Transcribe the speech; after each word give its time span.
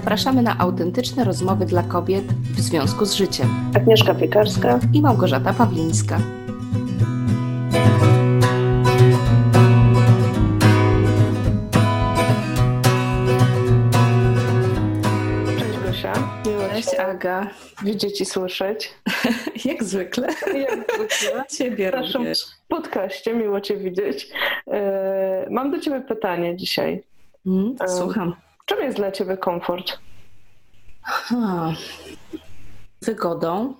zapraszamy 0.00 0.42
na 0.42 0.58
autentyczne 0.58 1.24
rozmowy 1.24 1.66
dla 1.66 1.82
kobiet 1.82 2.24
w 2.56 2.60
związku 2.60 3.04
z 3.04 3.12
życiem. 3.14 3.48
Agnieszka 3.76 4.14
Piekarska 4.14 4.80
i 4.92 5.00
Małgorzata 5.00 5.52
Pawlińska. 5.52 6.18
Cześć 15.58 15.78
Gosia. 15.86 16.12
Cześć 16.74 16.94
Aga. 16.94 17.50
Widzieć 17.82 18.20
i 18.20 18.24
słyszeć. 18.24 18.94
Jak 19.64 19.84
zwykle. 19.84 20.28
Jak 20.54 20.70
zwykle. 20.94 21.44
Ciebie 21.58 21.90
W 21.90 21.94
naszym 21.94 22.20
również. 22.20 22.44
podcaście 22.68 23.34
miło 23.34 23.60
Cię 23.60 23.76
widzieć. 23.76 24.28
E, 24.70 25.46
Mam 25.50 25.70
do 25.70 25.80
Ciebie 25.80 26.00
pytanie 26.00 26.56
dzisiaj. 26.56 27.02
Mm, 27.46 27.74
słucham. 27.98 28.34
Czym 28.66 28.80
jest 28.80 28.96
dla 28.96 29.12
Ciebie 29.12 29.36
komfort? 29.36 29.98
Ha. 31.02 31.72
Wygodą, 33.02 33.74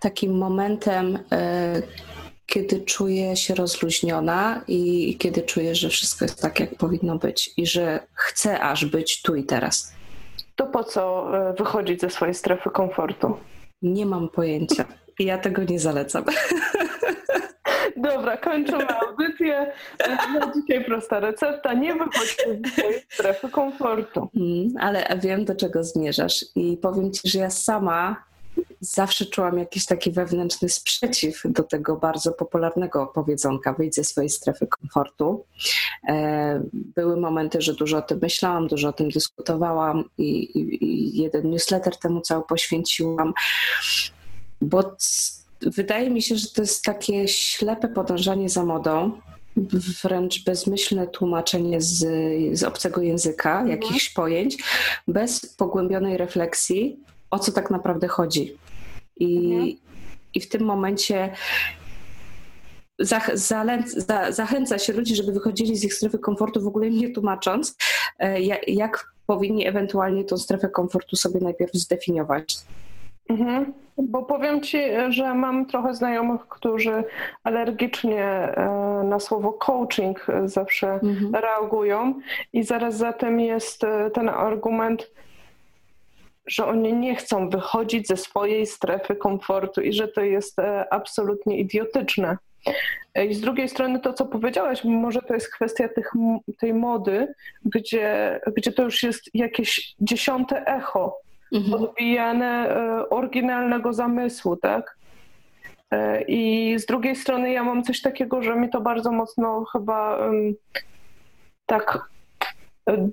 takim 0.00 0.38
momentem, 0.38 1.18
e, 1.32 1.82
kiedy 2.46 2.80
czuję 2.80 3.36
się 3.36 3.54
rozluźniona 3.54 4.64
i 4.68 5.16
kiedy 5.18 5.42
czuję, 5.42 5.74
że 5.74 5.88
wszystko 5.88 6.24
jest 6.24 6.42
tak, 6.42 6.60
jak 6.60 6.74
powinno 6.74 7.18
być 7.18 7.50
i 7.56 7.66
że 7.66 8.06
chcę 8.14 8.60
aż 8.60 8.84
być 8.84 9.22
tu 9.22 9.34
i 9.34 9.44
teraz. 9.44 9.94
To 10.56 10.66
po 10.66 10.84
co 10.84 11.30
e, 11.38 11.54
wychodzić 11.54 12.00
ze 12.00 12.10
swojej 12.10 12.34
strefy 12.34 12.70
komfortu? 12.70 13.36
Nie 13.82 14.06
mam 14.06 14.28
pojęcia. 14.28 14.84
Ja 15.18 15.38
tego 15.38 15.64
nie 15.64 15.80
zalecam. 15.80 16.24
Dobra, 18.04 18.36
kończymy 18.36 18.86
audycję. 18.98 19.72
Na 20.34 20.52
dzisiaj 20.54 20.84
prosta 20.84 21.20
recepta. 21.20 21.72
Nie 21.74 21.94
wychodź 21.94 22.36
ze 22.64 22.70
swojej 22.70 23.00
strefy 23.08 23.48
komfortu. 23.48 24.28
Mm, 24.36 24.74
ale 24.80 25.18
wiem, 25.22 25.44
do 25.44 25.54
czego 25.54 25.84
zmierzasz. 25.84 26.44
I 26.54 26.76
powiem 26.76 27.12
ci, 27.12 27.28
że 27.30 27.38
ja 27.38 27.50
sama 27.50 28.24
zawsze 28.80 29.26
czułam 29.26 29.58
jakiś 29.58 29.86
taki 29.86 30.12
wewnętrzny 30.12 30.68
sprzeciw 30.68 31.42
do 31.44 31.62
tego 31.62 31.96
bardzo 31.96 32.32
popularnego 32.32 33.06
powiedzonka 33.06 33.72
wyjdź 33.72 33.94
ze 33.94 34.04
swojej 34.04 34.30
strefy 34.30 34.66
komfortu. 34.66 35.44
E, 36.08 36.60
Były 36.72 37.16
momenty, 37.16 37.62
że 37.62 37.74
dużo 37.74 37.98
o 37.98 38.02
tym 38.02 38.18
myślałam, 38.22 38.68
dużo 38.68 38.88
o 38.88 38.92
tym 38.92 39.08
dyskutowałam 39.08 40.04
i, 40.18 40.28
i, 40.58 40.84
i 40.84 41.22
jeden 41.22 41.50
newsletter 41.50 41.96
temu 41.96 42.20
cały 42.20 42.42
poświęciłam, 42.46 43.34
bo 44.60 44.96
wydaje 45.66 46.10
mi 46.10 46.22
się, 46.22 46.36
że 46.36 46.48
to 46.48 46.62
jest 46.62 46.84
takie 46.84 47.28
ślepe 47.28 47.88
podążanie 47.88 48.48
za 48.48 48.64
modą, 48.64 49.12
wręcz 50.02 50.44
bezmyślne 50.44 51.06
tłumaczenie 51.06 51.80
z, 51.80 52.06
z 52.58 52.62
obcego 52.62 53.02
języka, 53.02 53.64
jakichś 53.68 54.10
pojęć, 54.10 54.56
bez 55.08 55.46
pogłębionej 55.46 56.16
refleksji, 56.16 56.96
o 57.30 57.38
co 57.38 57.52
tak 57.52 57.70
naprawdę 57.70 58.08
chodzi. 58.08 58.56
I, 59.16 59.36
Mhm. 59.36 59.76
i 60.34 60.40
w 60.40 60.48
tym 60.48 60.62
momencie 60.62 61.32
zachęca 64.30 64.78
się 64.78 64.92
ludzi, 64.92 65.16
żeby 65.16 65.32
wychodzili 65.32 65.76
z 65.76 65.84
ich 65.84 65.94
strefy 65.94 66.18
komfortu, 66.18 66.60
w 66.60 66.66
ogóle 66.66 66.90
nie 66.90 67.10
tłumacząc, 67.10 67.76
e, 68.18 68.40
jak, 68.42 68.68
jak 68.68 69.14
powinni 69.26 69.66
ewentualnie 69.66 70.24
tą 70.24 70.38
strefę 70.38 70.68
komfortu 70.68 71.16
sobie 71.16 71.40
najpierw 71.40 71.72
zdefiniować. 71.72 72.56
Mhm. 73.28 73.72
Bo 73.98 74.22
powiem 74.22 74.60
Ci, 74.60 74.78
że 75.08 75.34
mam 75.34 75.66
trochę 75.66 75.94
znajomych, 75.94 76.48
którzy 76.48 77.04
alergicznie 77.44 78.24
e, 78.24 79.02
na 79.04 79.20
słowo 79.20 79.52
coaching 79.52 80.26
zawsze 80.44 80.92
Mhm. 80.92 81.34
reagują 81.34 82.14
i 82.52 82.64
zaraz 82.64 82.96
za 82.96 83.12
tym 83.12 83.40
jest 83.40 83.84
e, 83.84 84.10
ten 84.10 84.28
argument, 84.28 85.10
że 86.46 86.66
oni 86.66 86.92
nie 86.92 87.16
chcą 87.16 87.48
wychodzić 87.48 88.08
ze 88.08 88.16
swojej 88.16 88.66
strefy 88.66 89.16
komfortu 89.16 89.80
i 89.80 89.92
że 89.92 90.08
to 90.08 90.20
jest 90.20 90.58
e, 90.58 90.92
absolutnie 90.92 91.58
idiotyczne. 91.58 92.38
I 93.28 93.34
z 93.34 93.40
drugiej 93.40 93.68
strony 93.68 94.00
to, 94.00 94.12
co 94.12 94.26
powiedziałaś, 94.26 94.84
może 94.84 95.22
to 95.22 95.34
jest 95.34 95.54
kwestia 95.54 95.88
tych, 95.88 96.12
tej 96.60 96.74
mody, 96.74 97.34
gdzie, 97.64 98.40
gdzie 98.56 98.72
to 98.72 98.82
już 98.82 99.02
jest 99.02 99.30
jakieś 99.34 99.94
dziesiąte 100.00 100.66
echo 100.66 101.23
Mhm. 101.54 101.74
odbijane 101.74 102.68
e, 102.68 103.08
oryginalnego 103.08 103.92
zamysłu, 103.92 104.56
tak? 104.56 104.96
E, 105.90 106.22
I 106.22 106.74
z 106.78 106.86
drugiej 106.86 107.16
strony 107.16 107.52
ja 107.52 107.64
mam 107.64 107.82
coś 107.82 108.00
takiego, 108.00 108.42
że 108.42 108.56
mi 108.56 108.70
to 108.70 108.80
bardzo 108.80 109.12
mocno 109.12 109.64
chyba 109.64 110.18
tak 111.66 112.08
e, 112.88 113.08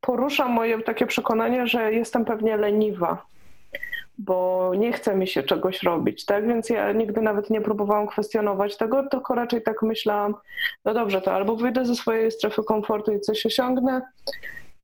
porusza 0.00 0.48
moje 0.48 0.82
takie 0.82 1.06
przekonanie, 1.06 1.66
że 1.66 1.92
jestem 1.92 2.24
pewnie 2.24 2.56
leniwa, 2.56 3.26
bo 4.18 4.72
nie 4.78 4.92
chce 4.92 5.16
mi 5.16 5.26
się 5.26 5.42
czegoś 5.42 5.82
robić, 5.82 6.24
tak? 6.24 6.46
Więc 6.48 6.68
ja 6.68 6.92
nigdy 6.92 7.20
nawet 7.20 7.50
nie 7.50 7.60
próbowałam 7.60 8.06
kwestionować 8.06 8.76
tego, 8.76 9.08
tylko 9.08 9.34
raczej 9.34 9.62
tak 9.62 9.82
myślałam, 9.82 10.34
no 10.84 10.94
dobrze, 10.94 11.20
to 11.20 11.32
albo 11.32 11.56
wyjdę 11.56 11.84
ze 11.84 11.94
swojej 11.94 12.30
strefy 12.30 12.62
komfortu 12.64 13.12
i 13.12 13.20
coś 13.20 13.46
osiągnę, 13.46 14.02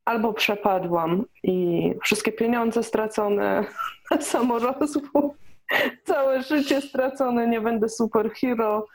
albo 0.08 0.32
przepadłam 0.32 1.24
i 1.42 1.92
wszystkie 2.04 2.32
pieniądze 2.32 2.82
stracone 2.82 3.64
na 4.10 4.20
samorozwój, 4.20 5.30
całe 6.08 6.42
życie 6.42 6.80
stracone, 6.80 7.46
nie 7.46 7.60
będę 7.60 7.88
superhero 7.88 8.86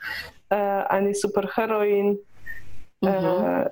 e, 0.52 0.88
ani 0.88 1.14
superheroin. 1.14 2.16
Mhm. 3.02 3.44
E, 3.44 3.70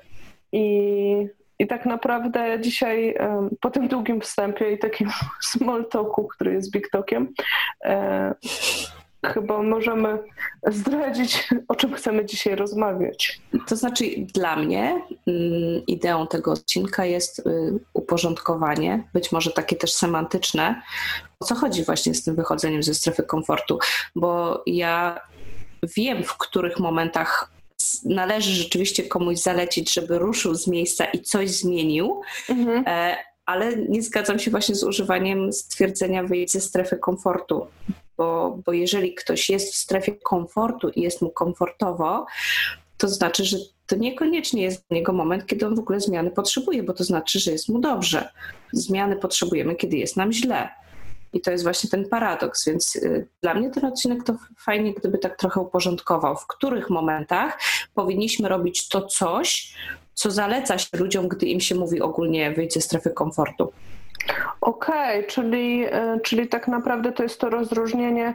i, 0.52 1.26
I 1.58 1.66
tak 1.66 1.86
naprawdę 1.86 2.60
dzisiaj 2.60 3.08
e, 3.08 3.48
po 3.60 3.70
tym 3.70 3.88
długim 3.88 4.20
wstępie 4.20 4.72
i 4.72 4.78
takim 4.78 5.10
small 5.52 5.86
talku, 5.88 6.28
który 6.28 6.52
jest 6.52 6.72
big 6.72 6.90
talkiem, 6.90 7.28
chyba 9.26 9.62
możemy 9.62 10.18
zdradzić, 10.66 11.48
o 11.68 11.74
czym 11.74 11.94
chcemy 11.94 12.26
dzisiaj 12.26 12.56
rozmawiać. 12.56 13.40
To 13.68 13.76
znaczy, 13.76 14.04
dla 14.34 14.56
mnie 14.56 15.02
mm, 15.26 15.86
ideą 15.86 16.26
tego 16.26 16.52
odcinka 16.52 17.04
jest 17.04 17.38
y, 17.38 17.42
uporządkowanie, 17.94 19.02
być 19.12 19.32
może 19.32 19.50
takie 19.50 19.76
też 19.76 19.92
semantyczne. 19.92 20.82
O 21.40 21.44
co 21.44 21.54
chodzi 21.54 21.84
właśnie 21.84 22.14
z 22.14 22.24
tym 22.24 22.36
wychodzeniem 22.36 22.82
ze 22.82 22.94
strefy 22.94 23.22
komfortu? 23.22 23.78
Bo 24.16 24.62
ja 24.66 25.20
wiem, 25.96 26.24
w 26.24 26.36
których 26.36 26.78
momentach 26.78 27.52
należy 28.04 28.50
rzeczywiście 28.50 29.02
komuś 29.02 29.38
zalecić, 29.38 29.94
żeby 29.94 30.18
ruszył 30.18 30.54
z 30.54 30.66
miejsca 30.66 31.04
i 31.04 31.20
coś 31.20 31.50
zmienił, 31.50 32.20
Mhm. 32.48 32.84
Ale 33.46 33.76
nie 33.76 34.02
zgadzam 34.02 34.38
się 34.38 34.50
właśnie 34.50 34.74
z 34.74 34.84
używaniem 34.84 35.52
stwierdzenia 35.52 36.24
wyjść 36.24 36.52
ze 36.52 36.60
strefy 36.60 36.96
komfortu. 36.96 37.66
Bo, 38.16 38.58
bo 38.66 38.72
jeżeli 38.72 39.14
ktoś 39.14 39.50
jest 39.50 39.72
w 39.72 39.76
strefie 39.76 40.12
komfortu 40.12 40.88
i 40.88 41.00
jest 41.00 41.22
mu 41.22 41.30
komfortowo, 41.30 42.26
to 42.98 43.08
znaczy, 43.08 43.44
że 43.44 43.56
to 43.86 43.96
niekoniecznie 43.96 44.62
jest 44.62 44.88
dla 44.88 44.94
niego 44.94 45.12
moment, 45.12 45.46
kiedy 45.46 45.66
on 45.66 45.74
w 45.74 45.78
ogóle 45.78 46.00
zmiany 46.00 46.30
potrzebuje, 46.30 46.82
bo 46.82 46.92
to 46.92 47.04
znaczy, 47.04 47.40
że 47.40 47.52
jest 47.52 47.68
mu 47.68 47.78
dobrze. 47.78 48.28
Zmiany 48.72 49.16
potrzebujemy, 49.16 49.74
kiedy 49.74 49.96
jest 49.96 50.16
nam 50.16 50.32
źle. 50.32 50.68
I 51.32 51.40
to 51.40 51.50
jest 51.50 51.64
właśnie 51.64 51.90
ten 51.90 52.08
paradoks, 52.08 52.64
więc 52.66 52.96
y, 52.96 53.26
dla 53.42 53.54
mnie 53.54 53.70
ten 53.70 53.84
odcinek 53.84 54.24
to 54.24 54.34
fajnie, 54.58 54.94
gdyby 54.94 55.18
tak 55.18 55.36
trochę 55.36 55.60
uporządkował, 55.60 56.36
w 56.36 56.46
których 56.46 56.90
momentach 56.90 57.58
powinniśmy 57.94 58.48
robić 58.48 58.88
to 58.88 59.06
coś, 59.06 59.74
co 60.14 60.30
zaleca 60.30 60.78
się 60.78 60.98
ludziom, 60.98 61.28
gdy 61.28 61.46
im 61.46 61.60
się 61.60 61.74
mówi 61.74 62.00
ogólnie 62.00 62.52
wyjść 62.52 62.74
ze 62.74 62.80
strefy 62.80 63.10
komfortu. 63.10 63.72
Okej, 64.60 65.26
czyli, 65.26 65.84
e, 65.84 66.20
czyli 66.24 66.48
tak 66.48 66.68
naprawdę 66.68 67.12
to 67.12 67.22
jest 67.22 67.40
to 67.40 67.50
rozróżnienie, 67.50 68.34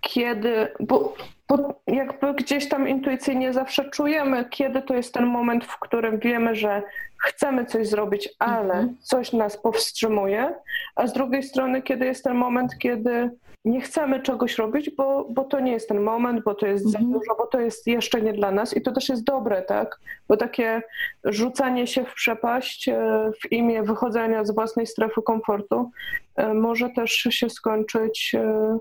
kiedy, 0.00 0.68
bo, 0.80 1.14
bo 1.48 1.80
jakby 1.86 2.34
gdzieś 2.34 2.68
tam 2.68 2.88
intuicyjnie 2.88 3.52
zawsze 3.52 3.90
czujemy, 3.90 4.44
kiedy 4.50 4.82
to 4.82 4.94
jest 4.94 5.14
ten 5.14 5.26
moment, 5.26 5.64
w 5.64 5.78
którym 5.78 6.18
wiemy, 6.18 6.54
że 6.54 6.82
chcemy 7.18 7.64
coś 7.64 7.88
zrobić, 7.88 8.28
ale 8.38 8.74
Mhm. 8.74 8.96
coś 9.00 9.32
nas 9.32 9.56
powstrzymuje, 9.56 10.54
a 10.96 11.06
z 11.06 11.12
drugiej 11.12 11.42
strony, 11.42 11.82
kiedy 11.82 12.06
jest 12.06 12.24
ten 12.24 12.34
moment, 12.34 12.78
kiedy 12.78 13.30
nie 13.64 13.80
chcemy 13.80 14.20
czegoś 14.20 14.58
robić, 14.58 14.90
bo, 14.90 15.26
bo 15.30 15.44
to 15.44 15.60
nie 15.60 15.72
jest 15.72 15.88
ten 15.88 16.00
moment, 16.00 16.44
bo 16.44 16.54
to 16.54 16.66
jest 16.66 16.84
za 16.84 16.98
Mhm. 16.98 17.12
dużo, 17.18 17.34
bo 17.38 17.46
to 17.46 17.60
jest 17.60 17.86
jeszcze 17.86 18.22
nie 18.22 18.32
dla 18.32 18.50
nas 18.50 18.76
i 18.76 18.82
to 18.82 18.92
też 18.92 19.08
jest 19.08 19.24
dobre, 19.24 19.62
tak? 19.62 20.00
Bo 20.28 20.36
takie 20.36 20.82
rzucanie 21.24 21.86
się 21.86 22.04
w 22.04 22.14
przepaść 22.14 22.88
e, 22.88 23.30
w 23.42 23.52
imię 23.52 23.82
wychodzenia 23.82 24.44
z 24.44 24.50
własnej 24.50 24.86
strefy 24.86 25.22
komfortu 25.22 25.90
e, 26.36 26.54
może 26.54 26.90
też 26.90 27.10
się 27.12 27.50
skończyć 27.50 28.36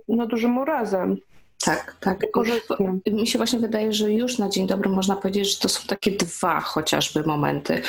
no, 0.07 0.25
dużym 0.27 0.57
urazem. 0.57 1.17
Tak, 1.61 1.95
tak. 1.99 2.31
Korzystnym. 2.31 3.01
Mi 3.07 3.27
się 3.27 3.39
właśnie 3.39 3.59
wydaje, 3.59 3.93
że 3.93 4.11
już 4.11 4.37
na 4.37 4.49
dzień 4.49 4.67
dobry 4.67 4.89
można 4.89 5.15
powiedzieć, 5.15 5.53
że 5.53 5.59
to 5.59 5.69
są 5.69 5.87
takie 5.87 6.11
dwa 6.11 6.59
chociażby 6.59 7.23
momenty. 7.23 7.81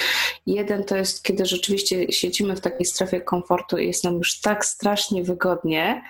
Jeden 0.47 0.85
to 0.85 0.97
jest, 0.97 1.23
kiedy 1.25 1.47
rzeczywiście 1.47 2.13
siedzimy 2.13 2.57
w 2.57 2.61
takiej 2.61 2.87
strefie 2.87 3.21
komfortu 3.21 3.79
i 3.79 3.87
jest 3.87 4.05
nam 4.05 4.15
już 4.15 4.41
tak 4.41 4.65
strasznie 4.65 5.23
wygodnie, 5.25 6.03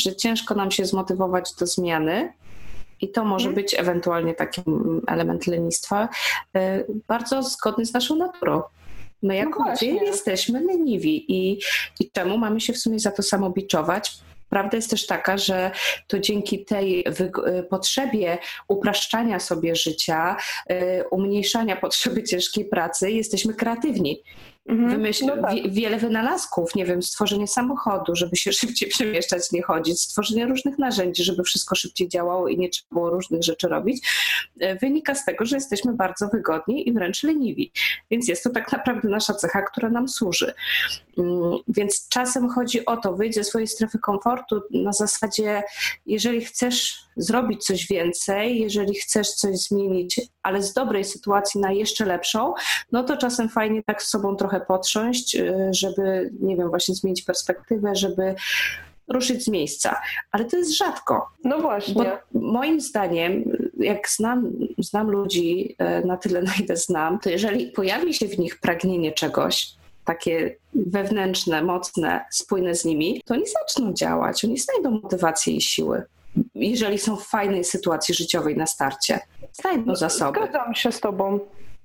że 0.00 0.16
ciężko 0.16 0.54
nam 0.54 0.70
się 0.70 0.84
zmotywować 0.84 1.54
do 1.54 1.66
zmiany. 1.66 2.32
I 3.00 3.08
to 3.08 3.24
może 3.24 3.48
Mhm. 3.48 3.64
być 3.64 3.74
ewentualnie 3.74 4.34
taki 4.34 4.62
element 5.06 5.46
lenistwa, 5.46 6.08
y, 6.56 6.86
bardzo 7.08 7.42
zgodny 7.42 7.86
z 7.86 7.92
naszą 7.92 8.16
naturą. 8.16 8.62
My 9.22 9.36
jako 9.36 9.64
no 9.64 9.70
ludzie 9.70 9.86
jesteśmy 9.86 10.60
leniwi 10.60 11.24
i, 11.32 11.60
i 12.00 12.10
czemu 12.10 12.38
mamy 12.38 12.60
się 12.60 12.72
w 12.72 12.78
sumie 12.78 12.98
za 12.98 13.10
to 13.10 13.22
samo 13.22 13.50
biczować? 13.50 14.18
Prawda 14.52 14.76
jest 14.76 14.90
też 14.90 15.06
taka, 15.06 15.38
że 15.38 15.70
to 16.06 16.18
dzięki 16.18 16.64
tej 16.64 17.04
y, 17.58 17.62
potrzebie 17.62 18.38
upraszczania 18.68 19.40
sobie 19.40 19.76
życia, 19.76 20.36
y, 20.70 21.04
umniejszania 21.10 21.76
potrzeby 21.86 22.22
ciężkiej 22.22 22.64
pracy, 22.64 23.10
jesteśmy 23.10 23.54
kreatywni. 23.54 24.22
Mhm. 24.66 24.90
Wymyśl, 24.90 25.26
no 25.26 25.42
tak. 25.42 25.70
wiele 25.70 25.96
wynalazków, 25.96 26.74
nie 26.74 26.84
wiem, 26.84 27.02
stworzenie 27.02 27.48
samochodu, 27.48 28.16
żeby 28.16 28.36
się 28.36 28.52
szybciej 28.62 28.88
przemieszczać, 28.88 29.52
nie 29.52 29.62
chodzić, 29.62 30.00
stworzenie 30.00 30.46
różnych 30.46 30.78
narzędzi, 30.78 31.24
żeby 31.24 31.42
wszystko 31.42 31.74
szybciej 31.74 32.08
działało 32.08 32.48
i 32.48 32.58
nie 32.58 32.68
trzeba 32.68 32.88
było 32.92 33.10
różnych 33.10 33.42
rzeczy 33.42 33.68
robić, 33.68 34.08
e, 34.60 34.76
wynika 34.76 35.14
z 35.14 35.24
tego, 35.24 35.44
że 35.44 35.56
jesteśmy 35.56 35.92
bardzo 35.92 36.28
wygodni 36.28 36.88
i 36.88 36.92
wręcz 36.92 37.22
leniwi. 37.22 37.72
Więc 38.10 38.28
jest 38.28 38.44
to 38.44 38.50
tak 38.50 38.72
naprawdę 38.72 39.08
nasza 39.08 39.34
cecha, 39.34 39.62
która 39.62 39.88
nam 39.88 40.08
służy. 40.08 40.52
Mm, 41.18 41.58
więc 41.68 42.08
czasem 42.08 42.48
chodzi 42.48 42.86
o 42.86 42.96
to, 42.96 43.12
wyjść 43.12 43.34
ze 43.34 43.44
swojej 43.44 43.68
strefy 43.68 43.98
komfortu 43.98 44.62
na 44.70 44.92
zasadzie, 44.92 45.62
jeżeli 46.06 46.44
chcesz 46.44 47.02
zrobić 47.16 47.64
coś 47.64 47.86
więcej, 47.86 48.60
jeżeli 48.60 48.94
chcesz 48.94 49.30
coś 49.30 49.56
zmienić, 49.56 50.20
ale 50.42 50.62
z 50.62 50.72
dobrej 50.72 51.04
sytuacji 51.04 51.60
na 51.60 51.72
jeszcze 51.72 52.04
lepszą, 52.04 52.54
no 52.92 53.04
to 53.04 53.16
czasem 53.16 53.48
fajnie 53.48 53.82
tak 53.82 54.02
z 54.02 54.08
sobą 54.08 54.36
trochę 54.36 54.51
potrząść, 54.60 55.34
y, 55.34 55.68
żeby, 55.70 56.30
nie 56.40 56.56
wiem, 56.56 56.70
właśnie 56.70 56.94
zmienić 56.94 57.22
perspektywę, 57.22 57.94
żeby 57.94 58.34
ruszyć 59.08 59.44
z 59.44 59.48
miejsca. 59.48 60.00
Ale 60.32 60.44
to 60.44 60.56
jest 60.56 60.76
rzadko. 60.76 61.28
No 61.44 61.58
właśnie. 61.58 61.94
Bo 61.94 62.40
moim 62.40 62.80
zdaniem, 62.80 63.44
jak 63.78 64.08
znam, 64.08 64.52
znam 64.78 65.10
ludzi 65.10 65.76
y, 66.02 66.06
na 66.06 66.16
tyle, 66.16 66.42
na 66.42 66.52
ile 66.64 66.76
znam, 66.76 67.18
to 67.18 67.30
jeżeli 67.30 67.66
pojawi 67.66 68.14
się 68.14 68.28
w 68.28 68.38
nich 68.38 68.60
pragnienie 68.60 69.12
czegoś, 69.12 69.74
takie 70.04 70.56
wewnętrzne, 70.74 71.62
mocne, 71.62 72.24
spójne 72.30 72.74
z 72.74 72.84
nimi, 72.84 73.22
to 73.24 73.34
oni 73.34 73.44
zaczną 73.46 73.92
działać, 73.92 74.44
oni 74.44 74.58
znajdą 74.58 74.90
motywację 74.90 75.54
i 75.54 75.60
siły 75.60 76.02
jeżeli 76.54 76.98
są 76.98 77.16
w 77.16 77.26
fajnej 77.26 77.64
sytuacji 77.64 78.14
życiowej 78.14 78.56
na 78.56 78.66
starcie. 78.66 79.20
Znajdą 79.52 79.96
zasoby. 79.96 80.40
Zgadzam 80.40 80.74
się 80.74 80.92
z 80.92 81.00
Tobą. 81.00 81.40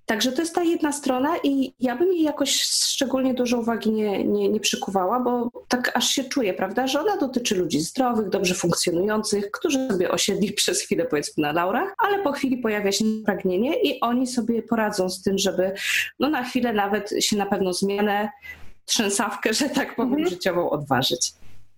Także 0.08 0.32
to 0.32 0.42
jest 0.42 0.56
ta 0.56 0.64
jedna 0.64 0.92
strona 0.92 1.38
i 1.44 1.74
ja 1.80 1.96
bym 1.96 2.14
jej 2.14 2.24
jakoś 2.24 2.62
szczególnie 2.62 3.34
dużo 3.34 3.60
uwagi 3.60 3.92
nie, 3.92 4.24
nie, 4.24 4.50
nie 4.50 4.60
przykuwała, 4.60 5.20
bo 5.20 5.50
tak 5.68 5.92
aż 5.98 6.08
się 6.08 6.24
czuję, 6.24 6.54
prawda, 6.54 6.88
że 6.88 7.02
ona 7.02 7.18
dotyczy 7.18 7.56
ludzi 7.56 7.80
zdrowych, 7.80 8.30
dobrze 8.30 8.56
funkcjonujących, 8.56 9.52
którzy 9.52 9.88
sobie 9.88 10.12
osiedli 10.12 10.54
przez 10.62 10.82
chwilę 10.82 11.06
powiedzmy 11.06 11.42
na 11.42 11.52
laurach, 11.52 11.94
ale 11.98 12.24
po 12.24 12.32
chwili 12.32 12.58
pojawia 12.58 12.92
się 12.92 13.06
pragnienie 13.26 13.82
i 13.82 14.00
oni 14.00 14.28
sobie 14.28 14.64
poradzą 14.64 15.10
z 15.10 15.22
tym, 15.22 15.38
żeby 15.38 15.74
no 16.20 16.30
na 16.30 16.44
chwilę 16.44 16.74
nawet 16.74 17.14
się 17.20 17.38
na 17.38 17.46
pewną 17.46 17.74
zmianę, 17.74 18.30
trzęsawkę, 18.86 19.54
że 19.54 19.70
tak 19.70 19.96
powiem, 19.96 20.14
mhm. 20.14 20.30
życiową 20.30 20.70
odważyć. 20.70 21.32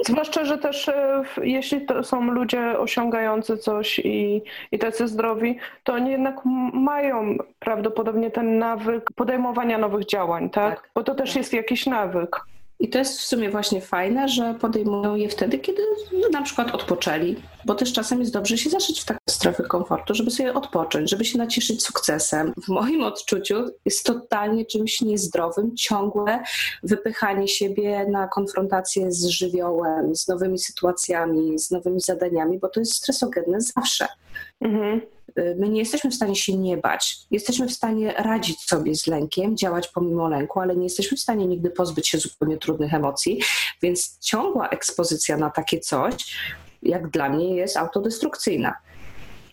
Zwłaszcza, 0.05 0.45
że 0.45 0.57
też 0.57 0.87
e, 0.87 1.23
jeśli 1.43 1.85
to 1.85 2.03
są 2.03 2.31
ludzie 2.31 2.79
osiągający 2.79 3.57
coś 3.57 3.99
i, 3.99 4.41
i 4.71 4.79
tacy 4.79 5.07
zdrowi, 5.07 5.57
to 5.83 5.93
oni 5.93 6.11
jednak 6.11 6.35
mają 6.73 7.37
prawdopodobnie 7.59 8.31
ten 8.31 8.57
nawyk 8.57 9.11
podejmowania 9.15 9.77
nowych 9.77 10.05
działań, 10.05 10.49
tak? 10.49 10.75
tak. 10.75 10.89
Bo 10.95 11.03
to 11.03 11.15
też 11.15 11.35
jest 11.35 11.53
jakiś 11.53 11.85
nawyk. 11.85 12.41
I 12.79 12.89
to 12.89 12.97
jest 12.97 13.19
w 13.19 13.25
sumie 13.25 13.49
właśnie 13.49 13.81
fajne, 13.81 14.29
że 14.29 14.55
podejmują 14.61 15.15
je 15.15 15.29
wtedy, 15.29 15.59
kiedy 15.59 15.81
na 16.31 16.41
przykład 16.41 16.75
odpoczęli, 16.75 17.35
bo 17.65 17.75
też 17.75 17.93
czasem 17.93 18.19
jest 18.19 18.33
dobrze 18.33 18.57
się 18.57 18.69
zaszyć 18.69 19.01
w 19.01 19.05
takiej 19.05 19.19
strefy 19.29 19.63
komfortu, 19.63 20.15
żeby 20.15 20.31
sobie 20.31 20.53
odpocząć, 20.53 21.09
żeby 21.09 21.25
się 21.25 21.37
nacieszyć 21.37 21.83
sukcesem. 21.83 22.53
W 22.63 22.67
moim 22.67 23.03
odczuciu 23.03 23.55
jest 23.85 24.05
totalnie 24.05 24.65
czymś 24.65 25.01
niezdrowym 25.01 25.75
ciągłe 25.75 26.43
wypychanie 26.83 27.47
siebie 27.47 28.05
na 28.09 28.27
konfrontację 28.27 29.11
z 29.11 29.25
żywiołem, 29.25 30.15
z 30.15 30.27
nowymi 30.27 30.59
sytuacjami, 30.59 31.59
z 31.59 31.71
nowymi 31.71 32.01
zadaniami, 32.01 32.59
bo 32.59 32.69
to 32.69 32.79
jest 32.79 32.93
stresogenne 32.93 33.61
zawsze. 33.61 34.07
Mhm. 34.61 35.01
Y, 35.37 35.55
my 35.59 35.69
nie 35.69 35.79
jesteśmy 35.79 36.11
w 36.11 36.15
stanie 36.15 36.35
się 36.35 36.57
nie 36.57 36.77
bać. 36.77 37.17
Jesteśmy 37.31 37.67
w 37.67 37.73
stanie 37.73 38.13
radzić 38.13 38.61
sobie 38.61 38.95
z 38.95 39.07
lękiem, 39.07 39.57
działać 39.57 39.87
pomimo 39.87 40.29
lęku, 40.29 40.59
ale 40.59 40.75
nie 40.75 40.83
jesteśmy 40.83 41.17
w 41.17 41.21
stanie 41.21 41.47
nigdy 41.47 41.69
pozbyć 41.69 42.09
się 42.09 42.17
zupełnie 42.17 42.57
trudnych 42.57 42.93
emocji, 42.93 43.41
więc 43.81 44.19
ciągła 44.19 44.69
ekspozycja 44.69 45.37
na 45.37 45.49
takie 45.49 45.79
coś, 45.79 46.13
jak 46.83 47.09
dla 47.09 47.29
mnie, 47.29 47.55
jest 47.55 47.77
autodestrukcyjna. 47.77 48.75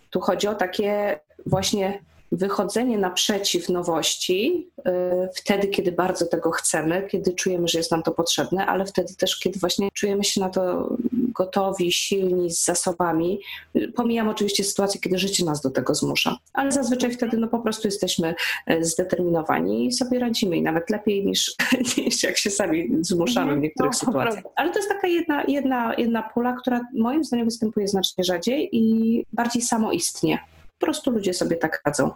Tu 0.09 0.19
chodzi 0.19 0.47
o 0.47 0.55
takie 0.55 1.19
właśnie 1.45 1.99
wychodzenie 2.31 2.97
naprzeciw 2.97 3.69
nowości 3.69 4.69
y, 4.79 4.91
wtedy, 5.35 5.67
kiedy 5.67 5.91
bardzo 5.91 6.25
tego 6.25 6.51
chcemy, 6.51 7.07
kiedy 7.11 7.33
czujemy, 7.33 7.67
że 7.67 7.77
jest 7.77 7.91
nam 7.91 8.03
to 8.03 8.11
potrzebne, 8.11 8.65
ale 8.65 8.85
wtedy 8.85 9.15
też, 9.15 9.39
kiedy 9.39 9.59
właśnie 9.59 9.89
czujemy 9.93 10.23
się 10.23 10.41
na 10.41 10.49
to 10.49 10.89
gotowi, 11.37 11.91
silni, 11.91 12.51
z 12.51 12.65
zasobami. 12.65 13.39
Pomijam 13.95 14.29
oczywiście 14.29 14.63
sytuację, 14.63 15.01
kiedy 15.01 15.17
życie 15.17 15.45
nas 15.45 15.61
do 15.61 15.69
tego 15.69 15.95
zmusza, 15.95 16.37
ale 16.53 16.71
zazwyczaj 16.71 17.11
wtedy 17.11 17.37
no 17.37 17.47
po 17.47 17.59
prostu 17.59 17.87
jesteśmy 17.87 18.35
y, 18.71 18.85
zdeterminowani 18.85 19.87
i 19.87 19.93
sobie 19.93 20.19
radzimy 20.19 20.57
i 20.57 20.61
nawet 20.61 20.89
lepiej 20.89 21.25
niż, 21.25 21.55
niż 21.97 22.23
jak 22.23 22.37
się 22.37 22.49
sami 22.49 22.89
zmuszamy 23.01 23.55
w 23.55 23.59
niektórych 23.59 23.91
no, 23.91 23.97
sytuacjach. 23.99 24.43
Ale 24.55 24.71
to 24.71 24.79
jest 24.79 24.89
taka 24.89 25.07
jedna, 25.07 25.43
jedna, 25.47 25.93
jedna 25.97 26.23
pula, 26.23 26.53
która 26.53 26.81
moim 26.93 27.23
zdaniem 27.23 27.45
występuje 27.45 27.87
znacznie 27.87 28.23
rzadziej 28.23 28.69
i 28.71 29.23
bardziej 29.33 29.61
samoistnie. 29.61 30.39
Po 30.79 30.85
prostu 30.85 31.11
ludzie 31.11 31.33
sobie 31.33 31.57
tak 31.57 31.81
radzą. 31.85 32.11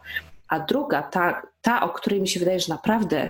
A 0.47 0.59
druga, 0.59 1.03
ta, 1.03 1.41
ta 1.61 1.81
o 1.81 1.89
której 1.89 2.21
mi 2.21 2.27
się 2.27 2.39
wydaje, 2.39 2.59
że 2.59 2.73
naprawdę 2.73 3.29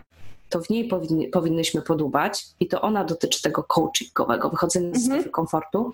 to 0.52 0.62
w 0.62 0.70
niej 0.70 0.88
powinni, 0.88 1.28
powinnyśmy 1.28 1.82
podubać 1.82 2.46
i 2.60 2.68
to 2.68 2.82
ona 2.82 3.04
dotyczy 3.04 3.42
tego 3.42 3.64
coachingowego, 3.64 4.50
wychodzenia 4.50 4.94
z 4.94 5.04
mhm. 5.04 5.06
strefy 5.06 5.30
komfortu, 5.30 5.92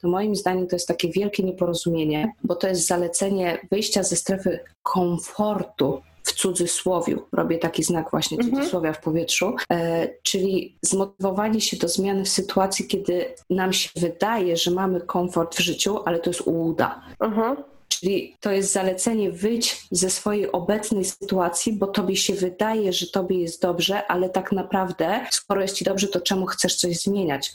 to 0.00 0.08
moim 0.08 0.36
zdaniem 0.36 0.66
to 0.66 0.76
jest 0.76 0.88
takie 0.88 1.08
wielkie 1.08 1.42
nieporozumienie, 1.42 2.32
bo 2.44 2.54
to 2.54 2.68
jest 2.68 2.86
zalecenie 2.86 3.58
wyjścia 3.70 4.02
ze 4.02 4.16
strefy 4.16 4.60
komfortu 4.82 6.02
w 6.22 6.32
cudzysłowiu, 6.32 7.22
robię 7.32 7.58
taki 7.58 7.82
znak 7.82 8.10
właśnie 8.10 8.38
mhm. 8.38 8.56
cudzysłowia 8.56 8.92
w 8.92 9.00
powietrzu, 9.00 9.54
e, 9.72 10.08
czyli 10.22 10.78
zmotywowanie 10.82 11.60
się 11.60 11.76
do 11.76 11.88
zmiany 11.88 12.24
w 12.24 12.28
sytuacji, 12.28 12.86
kiedy 12.86 13.34
nam 13.50 13.72
się 13.72 13.90
wydaje, 13.96 14.56
że 14.56 14.70
mamy 14.70 15.00
komfort 15.00 15.56
w 15.56 15.60
życiu, 15.60 15.98
ale 16.04 16.18
to 16.18 16.30
jest 16.30 16.40
ułuda. 16.40 17.02
Mhm. 17.20 17.56
Czyli 18.00 18.36
to 18.40 18.50
jest 18.50 18.72
zalecenie 18.72 19.32
wyjść 19.32 19.86
ze 19.90 20.10
swojej 20.10 20.52
obecnej 20.52 21.04
sytuacji, 21.04 21.72
bo 21.72 21.86
tobie 21.86 22.16
się 22.16 22.34
wydaje, 22.34 22.92
że 22.92 23.06
tobie 23.06 23.40
jest 23.40 23.62
dobrze, 23.62 24.06
ale 24.06 24.28
tak 24.28 24.52
naprawdę, 24.52 25.26
skoro 25.30 25.62
jest 25.62 25.76
ci 25.76 25.84
dobrze, 25.84 26.08
to 26.08 26.20
czemu 26.20 26.46
chcesz 26.46 26.76
coś 26.76 26.98
zmieniać? 26.98 27.52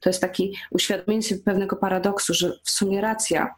To 0.00 0.08
jest 0.08 0.20
taki 0.20 0.56
uświadomienie 0.70 1.22
sobie 1.22 1.40
pewnego 1.40 1.76
paradoksu, 1.76 2.34
że 2.34 2.52
w 2.64 2.70
sumie 2.70 3.00
racja, 3.00 3.54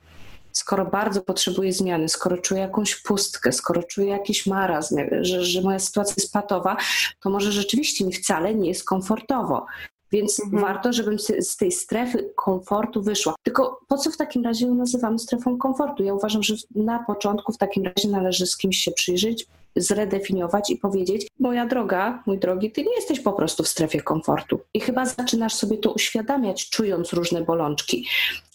skoro 0.53 0.87
bardzo 0.87 1.23
potrzebuję 1.23 1.73
zmiany, 1.73 2.09
skoro 2.09 2.39
czuję 2.39 2.61
jakąś 2.61 2.97
pustkę, 2.97 3.53
skoro 3.53 3.83
czuję 3.83 4.09
jakiś 4.09 4.47
marazm, 4.47 4.97
że, 5.21 5.45
że 5.45 5.63
moja 5.63 5.79
sytuacja 5.79 6.15
jest 6.19 6.33
patowa, 6.33 6.77
to 7.21 7.31
może 7.31 7.53
rzeczywiście 7.53 8.05
mi 8.05 8.13
wcale 8.13 8.55
nie 8.55 8.69
jest 8.69 8.85
komfortowo. 8.85 9.67
Więc 10.13 10.41
mhm. 10.41 10.63
warto, 10.63 10.93
żebym 10.93 11.19
z 11.41 11.57
tej 11.57 11.73
strefy 11.73 12.31
komfortu 12.37 13.03
wyszła. 13.03 13.35
Tylko 13.43 13.81
po 13.89 13.99
co 13.99 14.11
w 14.11 14.17
takim 14.17 14.45
razie 14.45 14.67
ją 14.67 14.75
nazywamy 14.75 15.19
strefą 15.19 15.59
komfortu? 15.59 16.03
Ja 16.03 16.15
uważam, 16.15 16.43
że 16.43 16.55
na 16.75 17.05
początku 17.05 17.53
w 17.53 17.59
takim 17.59 17.85
razie 17.85 18.09
należy 18.09 18.47
z 18.47 18.57
kimś 18.57 18.77
się 18.77 18.91
przyjrzeć, 18.93 19.47
zredefiniować 19.77 20.71
i 20.71 20.77
powiedzieć: 20.77 21.29
Moja 21.41 21.67
droga, 21.67 22.23
mój 22.27 22.39
drogi, 22.39 22.71
ty 22.71 22.83
nie 22.83 22.95
jesteś 22.95 23.21
po 23.21 23.33
prostu 23.33 23.63
w 23.63 23.69
strefie 23.69 24.01
komfortu. 24.01 24.61
I 24.75 24.81
chyba 24.81 25.07
zaczynasz 25.07 25.55
sobie 25.55 25.79
to 25.79 25.93
uświadamiać, 25.93 26.71
czując 26.71 27.13
różne 27.13 27.43
bolączki. 27.43 28.07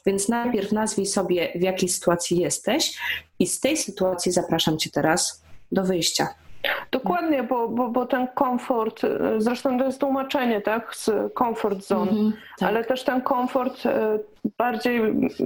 Więc 0.05 0.29
najpierw 0.29 0.71
nazwij 0.71 1.05
sobie, 1.05 1.51
w 1.55 1.61
jakiej 1.61 1.89
sytuacji 1.89 2.37
jesteś, 2.37 2.97
i 3.39 3.47
z 3.47 3.59
tej 3.59 3.77
sytuacji 3.77 4.31
zapraszam 4.31 4.77
cię 4.77 4.89
teraz 4.89 5.41
do 5.71 5.83
wyjścia. 5.83 6.27
Dokładnie, 6.91 7.43
bo, 7.43 7.67
bo, 7.67 7.89
bo 7.89 8.05
ten 8.05 8.27
komfort, 8.27 9.03
e, 9.03 9.09
zresztą 9.37 9.79
to 9.79 9.85
jest 9.85 9.99
tłumaczenie, 9.99 10.61
tak, 10.61 10.95
z 10.95 11.33
comfort 11.33 11.83
zone, 11.83 12.11
-hmm, 12.11 12.31
tak. 12.59 12.69
ale 12.69 12.83
też 12.83 13.03
ten 13.03 13.21
komfort 13.21 13.85
e, 13.85 14.19
bardziej 14.57 15.01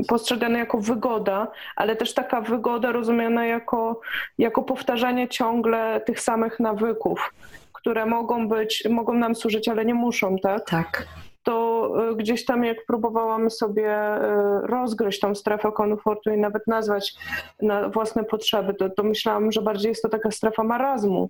postrzegany 0.07 0.59
jako 0.59 0.77
wygoda, 0.77 1.47
ale 1.75 1.95
też 1.95 2.13
taka 2.13 2.41
wygoda 2.41 2.91
rozumiana 2.91 3.45
jako, 3.45 4.01
jako 4.37 4.63
powtarzanie 4.63 5.27
ciągle 5.27 6.01
tych 6.05 6.19
samych 6.19 6.59
nawyków, 6.59 7.33
które 7.73 8.05
mogą 8.05 8.47
być, 8.47 8.83
mogą 8.89 9.13
nam 9.13 9.35
służyć, 9.35 9.67
ale 9.67 9.85
nie 9.85 9.93
muszą, 9.93 10.37
tak? 10.37 10.65
Tak 10.65 11.07
to 11.43 11.89
e, 12.11 12.15
gdzieś 12.15 12.45
tam 12.45 12.63
jak 12.63 12.85
próbowałam 12.85 13.49
sobie 13.49 13.91
e, 13.91 14.61
rozgryźć 14.63 15.19
tą 15.19 15.35
strefę 15.35 15.71
komfortu 15.71 16.31
i 16.31 16.37
nawet 16.37 16.67
nazwać 16.67 17.13
na 17.61 17.89
własne 17.89 18.23
potrzeby, 18.23 18.73
to, 18.73 18.89
to 18.89 19.03
myślałam, 19.03 19.51
że 19.51 19.61
bardziej 19.61 19.89
jest 19.89 20.01
to 20.01 20.09
taka 20.09 20.31
strefa 20.31 20.63
marazmu. 20.63 21.29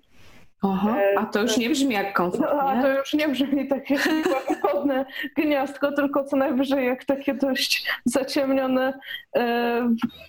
Aha, 0.62 0.96
e, 0.98 1.18
a 1.18 1.26
to 1.26 1.42
już 1.42 1.56
nie 1.56 1.70
brzmi 1.70 1.94
jak 1.94 2.12
komfort. 2.12 2.52
No, 2.52 2.62
a 2.62 2.82
to 2.82 2.92
już 2.92 3.12
nie 3.12 3.28
brzmi 3.28 3.68
takie 3.68 3.96
wygodne 4.48 5.04
gniazdko, 5.36 5.92
tylko 5.92 6.24
co 6.24 6.36
najwyżej 6.36 6.86
jak 6.86 7.04
takie 7.04 7.34
dość 7.34 7.90
zaciemnione 8.04 8.98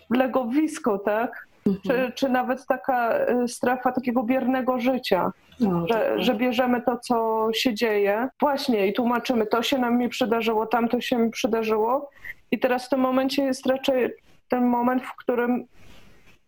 legowisko, 0.10 1.00
tak? 1.00 1.48
Mhm. 1.68 1.82
czy, 1.88 2.12
czy 2.16 2.30
nawet 2.30 2.66
taka 2.66 3.20
y, 3.44 3.48
strefa 3.48 3.92
takiego 3.92 4.24
biernego 4.24 4.80
życia, 4.80 5.32
no, 5.60 5.88
że, 5.88 5.94
tak. 5.94 6.22
że 6.22 6.36
bierzemy 6.36 6.82
to, 6.82 6.98
co 6.98 7.48
się 7.54 7.74
dzieje, 7.74 8.30
właśnie 8.40 8.88
i 8.88 8.94
tłumaczymy, 8.94 9.46
to 9.46 9.64
się 9.64 9.78
nam 9.78 9.98
nie 9.98 10.10
przydarzyło, 10.10 10.66
tamto 10.66 11.02
się 11.02 11.18
mi 11.18 11.30
przydarzyło 11.30 12.10
i 12.52 12.60
teraz 12.60 12.86
w 12.86 12.90
tym 12.90 13.00
momencie 13.00 13.44
jest 13.44 13.66
raczej 13.66 14.14
ten 14.48 14.66
moment, 14.66 15.04
w 15.04 15.16
którym 15.16 15.66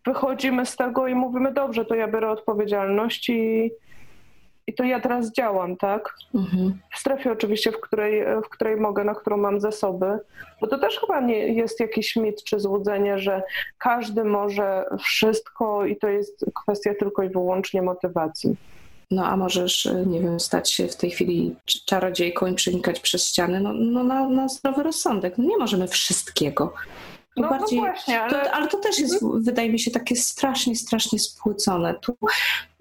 wychodzimy 0.06 0.66
z 0.66 0.76
tego 0.76 1.06
i 1.06 1.14
mówimy, 1.14 1.52
dobrze, 1.52 1.84
to 1.84 1.94
ja 1.94 2.08
biorę 2.08 2.30
odpowiedzialność 2.30 3.28
i, 3.28 3.70
i 4.66 4.74
to 4.74 4.84
ja 4.84 5.00
teraz 5.00 5.32
działam, 5.32 5.76
tak? 5.76 6.14
Mhm. 6.34 6.78
W 6.94 6.98
strefie 6.98 7.32
oczywiście, 7.32 7.72
w 7.72 7.80
której, 7.80 8.24
w 8.44 8.48
której 8.48 8.76
mogę, 8.76 9.04
na 9.04 9.14
którą 9.14 9.36
mam 9.36 9.60
zasoby. 9.60 10.18
Bo 10.60 10.66
to 10.66 10.78
też 10.78 11.00
chyba 11.00 11.20
nie 11.20 11.54
jest 11.54 11.80
jakiś 11.80 12.16
mit 12.16 12.44
czy 12.44 12.60
złudzenie, 12.60 13.18
że 13.18 13.42
każdy 13.78 14.24
może 14.24 14.84
wszystko 15.00 15.84
i 15.84 15.96
to 15.96 16.08
jest 16.08 16.44
kwestia 16.62 16.90
tylko 16.98 17.22
i 17.22 17.28
wyłącznie 17.28 17.82
motywacji. 17.82 18.56
No 19.10 19.26
a 19.26 19.36
możesz, 19.36 19.88
nie 20.06 20.20
wiem, 20.20 20.40
stać 20.40 20.72
się 20.72 20.88
w 20.88 20.96
tej 20.96 21.10
chwili 21.10 21.56
czarodziejką 21.86 22.46
i 22.46 22.54
przenikać 22.54 23.00
przez 23.00 23.28
ściany, 23.28 23.60
no, 23.60 23.72
no 23.72 24.04
na, 24.04 24.28
na 24.28 24.48
zdrowy 24.48 24.82
rozsądek. 24.82 25.38
No 25.38 25.44
nie 25.44 25.58
możemy 25.58 25.88
wszystkiego. 25.88 26.74
No, 27.36 27.42
no, 27.42 27.48
bardziej, 27.48 27.78
no 27.78 27.86
właśnie, 27.86 28.22
ale... 28.22 28.30
To, 28.30 28.52
ale 28.52 28.68
to 28.68 28.78
też 28.78 28.98
jest, 28.98 29.22
mhm. 29.22 29.42
wydaje 29.42 29.72
mi 29.72 29.78
się, 29.78 29.90
takie 29.90 30.16
strasznie, 30.16 30.76
strasznie 30.76 31.18
spłycone. 31.18 31.94
Tu, 31.94 32.16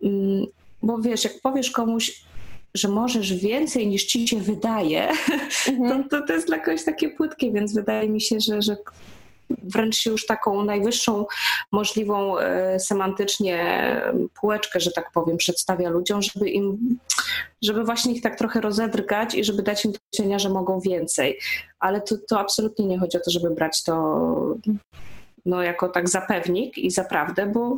mm, 0.04 0.46
bo 0.86 0.98
wiesz, 0.98 1.24
jak 1.24 1.42
powiesz 1.42 1.72
komuś, 1.72 2.26
że 2.74 2.88
możesz 2.88 3.34
więcej 3.34 3.88
niż 3.88 4.06
ci 4.06 4.28
się 4.28 4.40
wydaje, 4.40 5.10
mhm. 5.68 6.04
to, 6.10 6.20
to, 6.20 6.28
to 6.28 6.34
jest 6.34 6.48
dla 6.48 6.60
kogoś 6.60 6.84
takie 6.84 7.10
płytkie, 7.10 7.52
więc 7.52 7.74
wydaje 7.74 8.10
mi 8.10 8.22
się, 8.22 8.40
że, 8.40 8.62
że 8.62 8.78
wręcz 9.50 9.98
się 9.98 10.10
już 10.10 10.26
taką 10.26 10.64
najwyższą 10.64 11.26
możliwą 11.72 12.38
e, 12.38 12.80
semantycznie 12.80 14.02
półeczkę, 14.42 14.80
że 14.80 14.92
tak 14.92 15.12
powiem, 15.12 15.38
przedstawia 15.38 15.90
ludziom, 15.90 16.22
żeby 16.22 16.50
im, 16.50 16.98
żeby 17.62 17.84
właśnie 17.84 18.14
ich 18.14 18.22
tak 18.22 18.38
trochę 18.38 18.62
rozedrgać 18.62 19.36
i 19.36 19.44
żeby 19.44 19.64
dać 19.64 19.86
im 19.86 19.92
do 19.92 19.98
myślenia, 20.14 20.40
że 20.40 20.50
mogą 20.50 20.80
więcej. 20.80 21.40
Ale 21.80 22.02
to, 22.02 22.16
to 22.30 22.40
absolutnie 22.40 22.86
nie 22.86 23.00
chodzi 23.00 23.18
o 23.18 23.20
to, 23.20 23.32
żeby 23.32 23.50
brać 23.50 23.84
to 23.84 24.26
no, 25.46 25.64
jako 25.64 25.90
tak 25.90 26.10
zapewnik 26.10 26.78
i 26.78 26.92
zaprawdę, 26.92 27.46
bo 27.46 27.78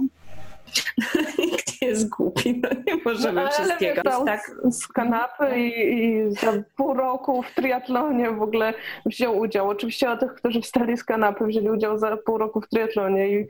jest 1.87 2.09
głupi, 2.09 2.61
no 2.63 2.69
nie 2.87 3.01
możemy 3.05 3.43
no, 3.43 3.49
wszystkiego. 3.51 4.01
Ale 4.05 4.25
tak? 4.25 4.51
z 4.71 4.87
kanapy 4.87 5.59
i, 5.59 6.03
i, 6.03 6.31
za 6.31 6.53
pół 6.75 6.93
roku 6.93 7.43
w 7.43 7.53
triatlonie 7.53 8.31
w 8.31 8.41
ogóle 8.41 8.73
wziął 9.05 9.37
udział. 9.37 9.69
Oczywiście 9.69 10.11
o 10.11 10.17
tych, 10.17 10.33
którzy 10.33 10.61
wstali 10.61 10.97
z 10.97 11.03
kanapy, 11.03 11.45
wzięli 11.45 11.69
udział 11.69 11.97
za 11.97 12.17
pół 12.17 12.37
roku 12.37 12.61
w 12.61 12.67
triatlonie 12.67 13.27
i 13.27 13.47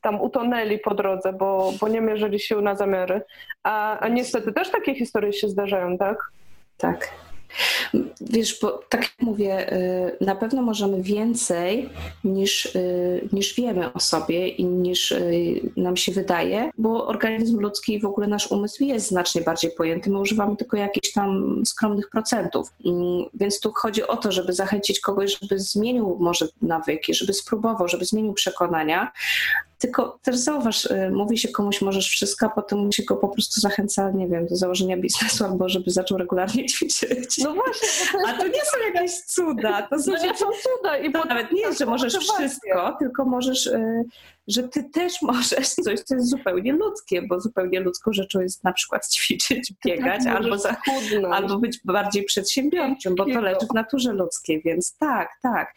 tam 0.00 0.20
utonęli 0.20 0.78
po 0.78 0.94
drodze, 0.94 1.32
bo, 1.32 1.72
bo 1.80 1.88
nie 1.88 2.00
mierzyli 2.00 2.40
sił 2.40 2.60
na 2.60 2.74
zamiary. 2.74 3.22
A, 3.62 3.98
a 3.98 4.08
niestety 4.08 4.52
też 4.52 4.70
takie 4.70 4.94
historie 4.94 5.32
się 5.32 5.48
zdarzają, 5.48 5.98
tak? 5.98 6.30
Tak. 6.76 7.08
Wiesz, 8.20 8.58
bo 8.62 8.80
tak 8.88 9.00
jak 9.02 9.12
mówię, 9.20 9.72
y, 9.72 10.16
na 10.20 10.36
pewno 10.36 10.62
możemy 10.62 11.02
więcej 11.02 11.88
niż, 12.24 12.66
y, 12.66 13.28
niż 13.32 13.54
wiemy 13.54 13.92
o 13.92 14.00
sobie 14.00 14.48
i 14.48 14.64
niż 14.64 15.12
y, 15.12 15.60
nam 15.76 15.96
się 15.96 16.12
wydaje, 16.12 16.70
bo 16.78 17.06
organizm 17.06 17.60
ludzki 17.60 17.94
i 17.94 18.00
w 18.00 18.04
ogóle 18.04 18.26
nasz 18.26 18.50
umysł 18.50 18.84
jest 18.84 19.08
znacznie 19.08 19.40
bardziej 19.42 19.70
pojęty. 19.70 20.10
My 20.10 20.20
używamy 20.20 20.56
tylko 20.56 20.76
jakichś 20.76 21.12
tam 21.12 21.62
skromnych 21.66 22.10
procentów. 22.10 22.68
Mm, 22.84 23.24
więc 23.34 23.60
tu 23.60 23.72
chodzi 23.72 24.06
o 24.06 24.16
to, 24.16 24.32
żeby 24.32 24.52
zachęcić 24.52 25.00
kogoś, 25.00 25.38
żeby 25.40 25.58
zmienił 25.58 26.16
może 26.20 26.48
nawyki, 26.62 27.14
żeby 27.14 27.32
spróbował, 27.32 27.88
żeby 27.88 28.04
zmienił 28.04 28.32
przekonania, 28.32 29.12
tylko 29.82 30.18
też 30.22 30.36
zauważ, 30.36 30.84
y, 30.84 31.10
mówi 31.12 31.38
się 31.38 31.48
komuś 31.48 31.82
możesz 31.82 32.08
wszystko, 32.08 32.46
a 32.46 32.48
potem 32.48 32.92
się 32.92 33.02
go 33.02 33.16
po 33.16 33.28
prostu 33.28 33.60
zachęca, 33.60 34.10
nie 34.10 34.28
wiem, 34.28 34.46
do 34.46 34.56
założenia 34.56 34.96
biznesu 34.96 35.44
albo 35.50 35.68
żeby 35.68 35.90
zaczął 35.90 36.18
regularnie 36.18 36.66
ćwiczyć. 36.72 37.38
No 37.38 37.54
właśnie. 37.54 37.88
To 38.12 38.28
a 38.28 38.32
to 38.32 38.46
nie 38.46 38.64
są 38.64 38.94
jakieś 38.94 39.20
cuda. 39.20 39.82
To, 39.82 39.98
są, 39.98 40.12
no 40.12 40.18
nie 40.18 40.36
są 40.36 40.46
cuda. 40.46 40.98
I 40.98 41.12
to 41.12 41.24
nawet 41.24 41.52
nie 41.52 41.60
jest, 41.60 41.78
że 41.78 41.86
możesz 41.86 42.16
wszystko, 42.16 42.96
tylko 42.98 43.24
możesz 43.24 43.66
y, 43.66 44.04
że 44.48 44.68
ty 44.68 44.84
też 44.84 45.22
możesz 45.22 45.68
coś, 45.84 46.00
co 46.00 46.14
jest 46.14 46.30
zupełnie 46.30 46.72
ludzkie, 46.72 47.22
bo 47.22 47.40
zupełnie 47.40 47.80
ludzką 47.80 48.12
rzeczą 48.12 48.40
jest 48.40 48.64
na 48.64 48.72
przykład 48.72 49.08
ćwiczyć, 49.14 49.72
biegać 49.86 50.24
tak, 50.24 50.36
albo, 50.36 50.58
za, 50.58 50.76
albo 51.30 51.58
być 51.58 51.80
bardziej 51.84 52.24
przedsiębiorczym, 52.24 53.14
bo 53.14 53.24
to 53.24 53.40
leży 53.40 53.66
w 53.70 53.74
naturze 53.74 54.12
ludzkiej, 54.12 54.62
więc 54.64 54.96
tak, 54.96 55.28
tak. 55.42 55.74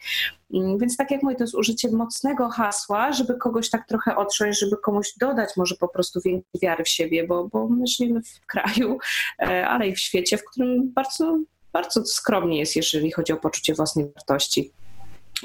Mm, 0.54 0.78
więc 0.78 0.96
tak 0.96 1.10
jak 1.10 1.22
mówię, 1.22 1.36
to 1.36 1.44
jest 1.44 1.54
użycie 1.54 1.90
mocnego 1.90 2.48
hasła, 2.48 3.12
żeby 3.12 3.34
kogoś 3.34 3.70
tak 3.70 3.88
trochę 3.88 4.16
otrząść, 4.16 4.60
żeby 4.60 4.76
komuś 4.76 5.12
dodać 5.20 5.50
może 5.56 5.74
po 5.74 5.88
prostu 5.88 6.20
więcej 6.24 6.60
wiary 6.62 6.84
w 6.84 6.88
siebie, 6.88 7.26
bo, 7.26 7.48
bo 7.48 7.68
my 7.68 7.86
żyjemy 7.86 8.22
w 8.22 8.46
kraju, 8.46 8.98
e, 9.42 9.68
ale 9.68 9.88
i 9.88 9.94
w 9.94 9.98
świecie, 9.98 10.38
w 10.38 10.44
którym 10.44 10.92
bardzo, 10.92 11.38
bardzo 11.72 12.04
skromnie 12.04 12.58
jest, 12.58 12.76
jeżeli 12.76 13.12
chodzi 13.12 13.32
o 13.32 13.36
poczucie 13.36 13.74
własnej 13.74 14.06
wartości. 14.14 14.72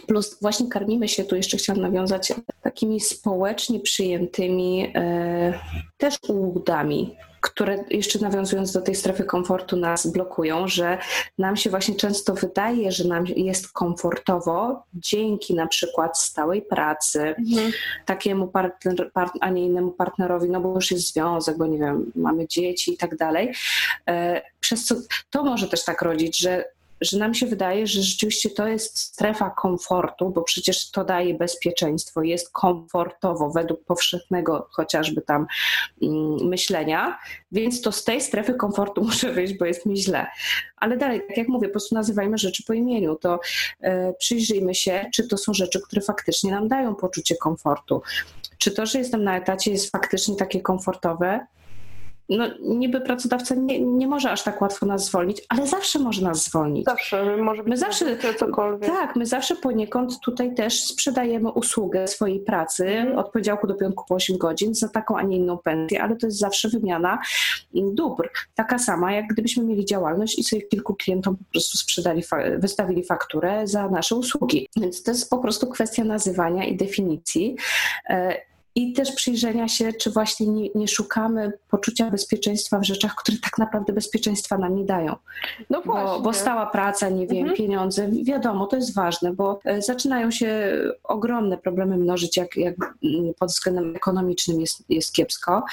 Plus 0.08 0.38
właśnie 0.42 0.70
karmimy 0.70 1.08
się, 1.08 1.24
tu 1.24 1.36
jeszcze 1.36 1.58
chciałam 1.58 1.82
nawiązać, 1.82 2.34
takimi 2.62 3.00
społecznie 3.00 3.80
przyjętymi 3.80 4.92
e, 4.96 5.54
też 5.98 6.18
ułudami, 6.28 7.16
które 7.42 7.84
jeszcze 7.90 8.20
nawiązując 8.20 8.72
do 8.72 8.82
tej 8.82 8.96
strefy 8.96 9.24
komfortu 9.24 9.78
nas 9.78 10.08
blokują, 10.08 10.68
że 10.68 10.98
nam 11.38 11.58
się 11.58 11.70
właśnie 11.70 11.96
często 11.96 12.34
wydaje, 12.34 12.92
że 12.92 13.08
nam 13.08 13.26
jest 13.26 13.72
komfortowo 13.72 14.84
dzięki 14.94 15.56
na 15.56 15.68
przykład 15.68 16.18
stałej 16.18 16.62
pracy, 16.62 17.22
mhm. 17.22 17.72
takiemu 18.06 18.48
partner, 18.48 19.12
part, 19.14 19.34
a 19.42 19.50
nie 19.50 19.66
innemu 19.66 19.92
partnerowi, 19.92 20.50
no 20.50 20.62
bo 20.62 20.76
już 20.76 20.92
jest 20.92 21.14
związek, 21.14 21.58
bo 21.58 21.68
nie 21.68 21.78
wiem, 21.78 22.12
mamy 22.16 22.48
dzieci 22.48 22.94
i 22.94 22.98
tak 22.98 23.18
dalej. 23.18 23.54
E, 24.08 24.42
przez 24.60 24.86
co 24.86 24.96
to 25.30 25.44
może 25.44 25.68
też 25.68 25.86
tak 25.86 26.02
rodzić, 26.02 26.40
że 26.40 26.66
że 27.02 27.18
nam 27.18 27.34
się 27.34 27.46
wydaje, 27.46 27.88
że 27.88 28.02
rzeczywiście 28.02 28.50
to 28.50 28.68
jest 28.68 28.98
strefa 28.98 29.50
komfortu, 29.50 30.30
bo 30.30 30.42
przecież 30.42 30.92
to 30.92 31.04
daje 31.04 31.34
bezpieczeństwo, 31.34 32.24
jest 32.24 32.50
komfortowo 32.52 33.52
według 33.52 33.86
powszechnego 33.86 34.68
chociażby 34.72 35.22
tam 35.22 35.48
mm, 36.02 36.48
myślenia, 36.48 37.20
więc 37.52 37.82
to 37.82 37.92
z 37.92 38.04
tej 38.04 38.22
strefy 38.22 38.54
komfortu 38.54 39.04
muszę 39.12 39.34
wyjść, 39.34 39.54
bo 39.54 39.66
jest 39.66 39.86
mi 39.86 39.98
źle. 39.98 40.28
Ale 40.78 40.98
dalej, 40.98 41.22
tak 41.28 41.38
jak 41.38 41.48
mówię, 41.48 41.68
po 41.68 41.72
prostu 41.72 41.96
nazywajmy 41.96 42.38
rzeczy 42.38 42.64
po 42.68 42.74
imieniu, 42.74 43.16
to 43.16 43.40
y, 43.84 43.88
przyjrzyjmy 44.20 44.76
się, 44.76 45.06
czy 45.14 45.28
to 45.28 45.38
są 45.38 45.54
rzeczy, 45.54 45.82
które 45.82 46.02
faktycznie 46.02 46.52
nam 46.52 46.68
dają 46.68 46.96
poczucie 46.96 47.36
komfortu. 47.36 48.02
Czy 48.58 48.72
to, 48.72 48.86
że 48.86 49.00
jestem 49.00 49.24
na 49.24 49.38
etacie 49.38 49.72
jest 49.72 49.92
faktycznie 49.92 50.36
takie 50.36 50.62
komfortowe, 50.62 51.46
no, 52.38 52.46
niby 52.62 53.02
pracodawca 53.02 53.56
nie, 53.56 53.82
nie 53.82 54.08
może 54.08 54.32
aż 54.32 54.44
tak 54.44 54.62
łatwo 54.62 54.86
nas 54.86 55.06
zwolnić, 55.06 55.42
ale 55.50 55.68
zawsze 55.68 56.00
może 56.00 56.22
nas 56.22 56.44
zwolnić. 56.44 56.86
Zawsze, 56.86 57.38
może 57.38 57.64
być 57.64 57.70
my 57.70 57.78
zawsze, 57.78 58.18
cokolwiek. 58.40 58.90
Tak, 58.90 59.16
my 59.16 59.26
zawsze 59.26 59.56
poniekąd 59.56 60.20
tutaj 60.20 60.56
też 60.56 60.84
sprzedajemy 60.84 61.52
usługę 61.52 62.08
swojej 62.08 62.40
pracy 62.40 62.88
mm. 62.88 63.18
od 63.18 63.32
poniedziałku 63.32 63.68
do 63.68 63.76
piątku 63.76 64.06
po 64.08 64.16
8 64.16 64.38
godzin 64.38 64.76
za 64.76 64.90
taką, 64.90 65.18
a 65.18 65.22
nie 65.22 65.38
inną 65.38 65.58
pensję, 65.58 66.04
ale 66.04 66.16
to 66.16 66.28
jest 66.28 66.40
zawsze 66.40 66.70
wymiana 66.70 67.20
dóbr. 67.74 68.30
Taka 68.56 68.80
sama, 68.80 69.14
jak 69.14 69.28
gdybyśmy 69.28 69.64
mieli 69.64 69.86
działalność 69.86 70.40
i 70.40 70.44
sobie 70.44 70.62
kilku 70.62 70.96
klientom 70.96 71.38
po 71.38 71.44
prostu 71.52 71.78
sprzedali, 71.78 72.24
wystawili 72.58 73.04
fakturę 73.04 73.68
za 73.68 73.90
nasze 73.90 74.16
usługi. 74.16 74.68
Więc 74.78 75.04
to 75.04 75.12
jest 75.12 75.30
po 75.30 75.38
prostu 75.38 75.68
kwestia 75.68 76.04
nazywania 76.04 76.66
i 76.66 76.78
definicji. 76.78 77.56
I 78.76 78.94
też 78.94 79.12
przyjrzenia 79.12 79.68
się, 79.68 79.94
czy 79.94 80.12
właśnie 80.12 80.48
nie, 80.48 80.70
nie, 80.76 80.88
szukamy 80.88 81.52
poczucia 81.70 82.12
bezpieczeństwa 82.12 82.80
w 82.80 82.84
rzeczach, 82.84 83.16
które 83.16 83.38
tak 83.44 83.58
naprawdę 83.58 83.94
bezpieczeństwa 83.94 84.58
nam 84.58 84.76
nie 84.76 84.86
dają. 84.86 85.16
No 85.70 85.82
bo, 85.86 86.20
bo, 86.20 86.34
stała 86.34 86.66
praca, 86.66 87.10
nie 87.10 87.28
wiem, 87.28 87.38
mhm. 87.38 87.58
pieniądze, 87.58 88.10
wiadomo, 88.24 88.68
to 88.68 88.76
jest 88.76 88.96
ważne, 88.96 89.34
bo 89.34 89.60
e, 89.66 89.82
zaczynają 89.82 90.32
się 90.32 90.78
ogromne 91.04 91.58
problemy 91.58 91.98
mnożyć, 91.98 92.38
jak, 92.38 92.58
jak 92.58 92.76
pod 93.40 93.50
względem 93.50 93.96
ekonomicznym 93.96 94.62
jest, 94.62 94.84
jest 94.90 95.14
kiepsko, 95.14 95.64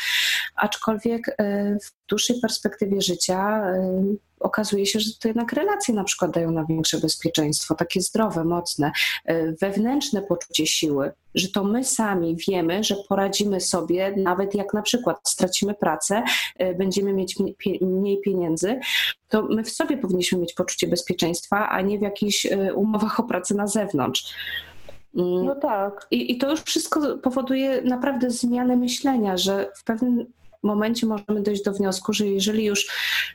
aczkolwiek 0.57 1.29
e, 1.29 1.35
w 1.79 2.09
dłuższej 2.09 2.41
perspektywie 2.41 3.01
życia 3.01 3.61
e, 3.67 4.03
okazuje 4.41 4.87
się, 4.87 5.01
że 5.01 5.11
to 5.21 5.29
jednak 5.29 5.53
relacje 5.53 5.95
na 5.95 6.05
przykład 6.05 6.31
dają 6.31 6.51
nam 6.51 6.67
większe 6.67 6.99
bezpieczeństwo, 6.99 7.75
takie 7.75 8.01
zdrowe, 8.01 8.45
mocne, 8.45 8.93
e, 9.25 9.53
wewnętrzne 9.53 10.23
poczucie 10.23 10.67
siły, 10.67 11.13
że 11.35 11.49
to 11.49 11.65
my 11.65 11.85
sami 11.85 12.37
wiemy, 12.49 12.85
że 12.85 12.97
poradzimy 13.09 13.61
sobie, 13.61 14.15
nawet 14.17 14.55
jak 14.55 14.75
na 14.75 14.83
przykład 14.83 15.17
stracimy 15.29 15.75
pracę, 15.75 16.23
e, 16.57 16.75
będziemy 16.75 17.13
mieć 17.13 17.37
mniej 17.81 18.21
pieniędzy, 18.21 18.81
to 19.29 19.43
my 19.43 19.65
w 19.65 19.71
sobie 19.71 19.99
powinniśmy 19.99 20.39
mieć 20.39 20.53
poczucie 20.55 20.87
bezpieczeństwa, 20.87 21.69
a 21.69 21.81
nie 21.81 21.99
w 21.99 22.03
jakichś 22.03 22.47
e, 22.47 22.75
umowach 22.75 23.21
o 23.21 23.23
pracę 23.23 23.55
na 23.55 23.67
zewnątrz. 23.67 24.35
Mm. 25.17 25.45
No 25.45 25.55
tak. 25.55 26.07
I, 26.11 26.33
I 26.33 26.39
to 26.39 26.51
już 26.51 26.61
wszystko 26.61 27.19
powoduje 27.19 27.83
naprawdę 27.83 28.31
zmianę 28.31 28.77
myślenia, 28.77 29.37
że 29.37 29.71
w 29.77 29.85
pewnym 29.85 30.27
momencie 30.63 31.07
możemy 31.07 31.43
dojść 31.43 31.63
do 31.63 31.73
wniosku, 31.73 32.13
że 32.13 32.27
jeżeli 32.27 32.65
już 32.65 32.87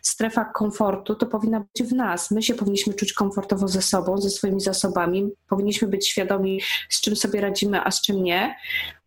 strefa 0.01 0.45
komfortu, 0.45 1.15
to 1.15 1.25
powinna 1.25 1.59
być 1.59 1.89
w 1.89 1.93
nas. 1.93 2.31
My 2.31 2.43
się 2.43 2.55
powinniśmy 2.55 2.93
czuć 2.93 3.13
komfortowo 3.13 3.67
ze 3.67 3.81
sobą, 3.81 4.17
ze 4.17 4.29
swoimi 4.29 4.61
zasobami, 4.61 5.29
powinniśmy 5.49 5.87
być 5.87 6.07
świadomi, 6.07 6.61
z 6.89 7.01
czym 7.01 7.15
sobie 7.15 7.41
radzimy, 7.41 7.83
a 7.83 7.91
z 7.91 8.01
czym 8.01 8.23
nie. 8.23 8.55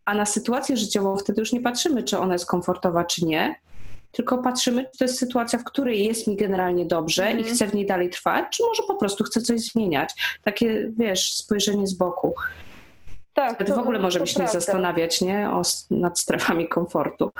A 0.05 0.13
na 0.13 0.25
sytuację 0.25 0.77
życiową 0.77 1.17
wtedy 1.17 1.41
już 1.41 1.53
nie 1.53 1.61
patrzymy, 1.61 2.03
czy 2.03 2.19
ona 2.19 2.33
jest 2.33 2.45
komfortowa, 2.45 3.03
czy 3.03 3.25
nie, 3.25 3.55
tylko 4.11 4.37
patrzymy, 4.37 4.85
czy 4.91 4.97
to 4.97 5.05
jest 5.05 5.19
sytuacja, 5.19 5.59
w 5.59 5.63
której 5.63 6.05
jest 6.05 6.27
mi 6.27 6.35
generalnie 6.35 6.85
dobrze 6.85 7.23
mm. 7.23 7.37
i 7.37 7.39
mhm. 7.39 7.55
chcę 7.55 7.67
w 7.67 7.73
niej 7.73 7.85
dalej 7.85 8.09
trwać, 8.09 8.45
czy 8.51 8.63
może 8.63 8.83
po 8.87 8.95
prostu 8.95 9.23
chcę 9.23 9.41
coś 9.41 9.59
zmieniać. 9.61 10.39
Takie, 10.43 10.91
wiesz, 10.97 11.33
spojrzenie 11.33 11.87
z 11.87 11.93
boku. 11.93 12.33
Tak, 13.33 13.55
Wtedy 13.55 13.73
w 13.73 13.77
ogóle 13.79 13.99
możemy 13.99 14.27
się 14.27 14.41
nie 14.41 14.47
zastanawiać 14.47 15.21
nie? 15.21 15.49
O, 15.49 15.61
nad 15.91 16.19
strefami 16.19 16.69
komfortu. 16.69 17.31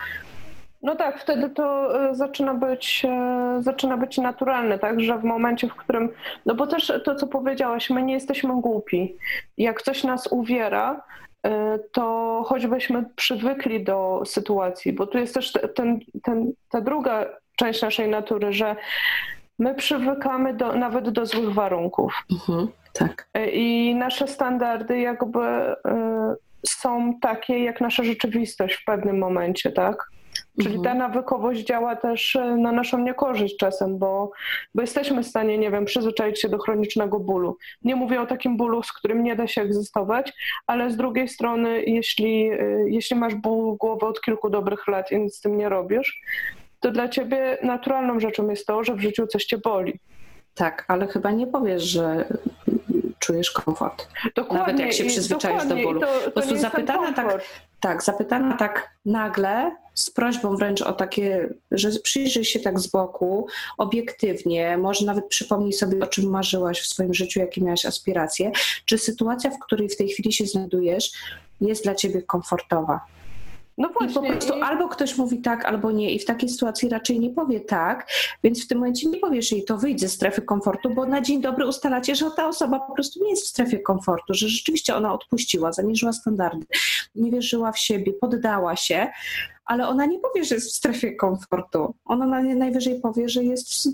No 0.81 0.95
tak, 0.95 1.21
wtedy 1.21 1.49
to 1.49 1.95
e, 2.09 2.15
zaczyna 2.15 2.53
być, 2.53 3.05
e, 3.05 3.57
zaczyna 3.59 3.97
być 3.97 4.17
naturalne, 4.17 4.79
tak, 4.79 5.01
że 5.01 5.17
w 5.17 5.23
momencie, 5.23 5.67
w 5.67 5.75
którym, 5.75 6.09
no 6.45 6.55
bo 6.55 6.67
też 6.67 6.93
to, 7.05 7.15
co 7.15 7.27
powiedziałaś, 7.27 7.89
my 7.89 8.03
nie 8.03 8.13
jesteśmy 8.13 8.61
głupi. 8.61 9.15
Jak 9.57 9.81
coś 9.81 10.03
nas 10.03 10.27
uwiera, 10.31 11.01
e, 11.45 11.79
to 11.91 12.43
choćbyśmy 12.47 13.05
przywykli 13.15 13.83
do 13.83 14.21
sytuacji, 14.25 14.93
bo 14.93 15.07
tu 15.07 15.17
jest 15.17 15.33
też 15.33 15.53
ten, 15.75 15.99
ten, 16.23 16.51
ta 16.69 16.81
druga 16.81 17.25
część 17.55 17.81
naszej 17.81 18.09
natury, 18.09 18.53
że 18.53 18.75
my 19.59 19.75
przywykamy 19.75 20.53
do, 20.53 20.73
nawet 20.73 21.09
do 21.09 21.25
złych 21.25 21.53
warunków. 21.53 22.13
Mhm, 22.31 22.67
tak. 22.93 23.29
I 23.51 23.95
nasze 23.95 24.27
standardy 24.27 24.99
jakby 24.99 25.75
są 26.67 27.19
takie, 27.21 27.63
jak 27.63 27.81
nasza 27.81 28.03
rzeczywistość 28.03 28.75
w 28.75 28.85
pewnym 28.85 29.17
momencie, 29.17 29.71
tak? 29.71 30.09
Czyli 30.61 30.75
ta 30.75 30.91
mhm. 30.91 30.97
nawykowość 30.97 31.63
działa 31.63 31.95
też 31.95 32.35
e, 32.35 32.55
na 32.55 32.71
naszą 32.71 32.99
niekorzyść 32.99 33.57
czasem, 33.57 33.97
bo, 33.97 34.31
bo 34.75 34.81
jesteśmy 34.81 35.23
w 35.23 35.27
stanie, 35.27 35.57
nie 35.57 35.71
wiem, 35.71 35.85
przyzwyczaić 35.85 36.41
się 36.41 36.49
do 36.49 36.57
chronicznego 36.57 37.19
bólu. 37.19 37.57
Nie 37.83 37.95
mówię 37.95 38.21
o 38.21 38.25
takim 38.25 38.57
bólu, 38.57 38.83
z 38.83 38.93
którym 38.93 39.23
nie 39.23 39.35
da 39.35 39.47
się 39.47 39.61
egzystować, 39.61 40.33
ale 40.67 40.91
z 40.91 40.97
drugiej 40.97 41.27
strony, 41.27 41.83
jeśli, 41.83 42.49
e, 42.51 42.59
jeśli 42.89 43.15
masz 43.15 43.35
ból 43.35 43.77
głowy 43.77 44.05
od 44.05 44.21
kilku 44.21 44.49
dobrych 44.49 44.87
lat 44.87 45.11
i 45.11 45.19
nic 45.19 45.35
z 45.35 45.41
tym 45.41 45.57
nie 45.57 45.69
robisz, 45.69 46.21
to 46.79 46.91
dla 46.91 47.09
ciebie 47.09 47.57
naturalną 47.63 48.19
rzeczą 48.19 48.49
jest 48.49 48.67
to, 48.67 48.83
że 48.83 48.95
w 48.95 48.99
życiu 48.99 49.27
coś 49.27 49.45
cię 49.45 49.57
boli. 49.57 49.99
Tak, 50.55 50.85
ale 50.87 51.07
chyba 51.07 51.31
nie 51.31 51.47
powiesz, 51.47 51.83
że 51.83 52.25
czujesz 53.27 53.51
komfort. 53.51 54.07
Dokładnie, 54.35 54.57
Nawet 54.59 54.79
jak 54.79 54.93
się 54.93 55.05
przyzwyczaisz 55.05 55.65
do 55.65 55.75
bólu. 55.75 56.01
To, 56.01 56.07
to 56.07 56.25
po 56.25 56.31
prostu 56.31 56.57
zapytana 56.57 57.13
tak, 57.13 57.41
tak, 57.79 58.03
zapytana 58.03 58.57
tak 58.57 58.89
nagle, 59.05 59.75
z 59.93 60.09
prośbą 60.09 60.55
wręcz 60.55 60.81
o 60.81 60.93
takie, 60.93 61.49
że 61.71 61.89
przyjrzyj 62.03 62.45
się 62.45 62.59
tak 62.59 62.79
z 62.79 62.87
boku, 62.87 63.47
obiektywnie, 63.77 64.77
może 64.77 65.05
nawet 65.05 65.27
przypomnij 65.27 65.73
sobie, 65.73 66.03
o 66.03 66.07
czym 66.07 66.29
marzyłaś 66.29 66.81
w 66.81 66.87
swoim 66.87 67.13
życiu, 67.13 67.39
jakie 67.39 67.61
miałaś 67.61 67.85
aspiracje, 67.85 68.51
czy 68.85 68.97
sytuacja, 68.97 69.49
w 69.51 69.59
której 69.59 69.89
w 69.89 69.97
tej 69.97 70.09
chwili 70.09 70.33
się 70.33 70.45
znajdujesz, 70.45 71.11
jest 71.61 71.83
dla 71.83 71.95
ciebie 71.95 72.21
komfortowa. 72.21 72.99
No 73.77 73.89
właśnie. 73.89 74.11
I 74.11 74.13
po 74.13 74.21
prostu 74.21 74.53
albo 74.53 74.87
ktoś 74.87 75.17
mówi 75.17 75.41
tak, 75.41 75.65
albo 75.65 75.91
nie. 75.91 76.13
I 76.13 76.19
w 76.19 76.25
takiej 76.25 76.49
sytuacji 76.49 76.89
raczej 76.89 77.19
nie 77.19 77.29
powie 77.29 77.59
tak, 77.59 78.07
więc 78.43 78.65
w 78.65 78.67
tym 78.67 78.77
momencie 78.77 79.09
nie 79.09 79.19
powiesz 79.19 79.51
jej, 79.51 79.65
to 79.65 79.77
wyjdź 79.77 79.99
ze 79.99 80.09
strefy 80.09 80.41
komfortu, 80.41 80.89
bo 80.89 81.05
na 81.05 81.21
dzień 81.21 81.41
dobry 81.41 81.67
ustalacie, 81.67 82.15
że 82.15 82.31
ta 82.31 82.47
osoba 82.47 82.79
po 82.79 82.93
prostu 82.93 83.23
nie 83.23 83.29
jest 83.29 83.43
w 83.43 83.47
strefie 83.47 83.79
komfortu, 83.79 84.33
że 84.33 84.49
rzeczywiście 84.49 84.95
ona 84.95 85.13
odpuściła, 85.13 85.71
zaniżyła 85.71 86.13
standardy, 86.13 86.65
nie 87.15 87.31
wierzyła 87.31 87.71
w 87.71 87.79
siebie, 87.79 88.13
poddała 88.13 88.75
się, 88.75 89.07
ale 89.65 89.87
ona 89.87 90.05
nie 90.05 90.19
powie, 90.19 90.45
że 90.45 90.55
jest 90.55 90.67
w 90.67 90.75
strefie 90.75 91.15
komfortu. 91.15 91.95
Ona 92.05 92.41
najwyżej 92.41 92.99
powie, 93.01 93.29
że 93.29 93.43
jest, 93.43 93.89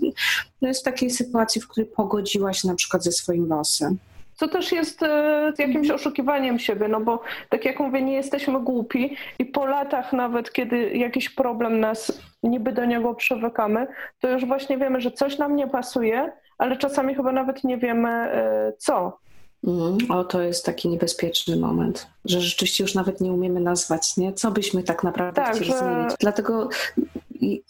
no 0.62 0.68
jest 0.68 0.80
w 0.80 0.84
takiej 0.84 1.10
sytuacji, 1.10 1.60
w 1.60 1.68
której 1.68 1.90
pogodziła 1.90 2.52
się 2.52 2.68
na 2.68 2.74
przykład 2.74 3.04
ze 3.04 3.12
swoim 3.12 3.48
losem. 3.48 3.98
Co 4.34 4.48
też 4.48 4.72
jest 4.72 5.02
e, 5.02 5.52
jakimś 5.58 5.90
oszukiwaniem 5.90 6.58
siebie, 6.58 6.88
no 6.88 7.00
bo 7.00 7.22
tak 7.48 7.64
jak 7.64 7.80
mówię, 7.80 8.02
nie 8.02 8.14
jesteśmy 8.14 8.60
głupi 8.60 9.16
i 9.38 9.44
po 9.44 9.66
latach 9.66 10.12
nawet, 10.12 10.52
kiedy 10.52 10.90
jakiś 10.90 11.30
problem 11.30 11.80
nas 11.80 12.20
niby 12.42 12.72
do 12.72 12.84
niego 12.84 13.14
przywykamy, 13.14 13.86
to 14.20 14.28
już 14.28 14.44
właśnie 14.44 14.78
wiemy, 14.78 15.00
że 15.00 15.10
coś 15.10 15.38
nam 15.38 15.56
nie 15.56 15.68
pasuje, 15.68 16.32
ale 16.58 16.76
czasami 16.76 17.14
chyba 17.14 17.32
nawet 17.32 17.64
nie 17.64 17.78
wiemy 17.78 18.08
e, 18.08 18.72
co. 18.78 19.18
Mm, 19.66 19.98
o, 20.08 20.24
to 20.24 20.42
jest 20.42 20.64
taki 20.64 20.88
niebezpieczny 20.88 21.56
moment, 21.56 22.06
że 22.24 22.40
rzeczywiście 22.40 22.84
już 22.84 22.94
nawet 22.94 23.20
nie 23.20 23.32
umiemy 23.32 23.60
nazwać, 23.60 24.16
nie? 24.16 24.32
Co 24.32 24.50
byśmy 24.50 24.82
tak 24.82 25.04
naprawdę 25.04 25.42
tak, 25.42 25.54
chcieli 25.54 25.70
że... 25.70 25.78
zmienić. 25.78 26.14
Dlatego 26.20 26.68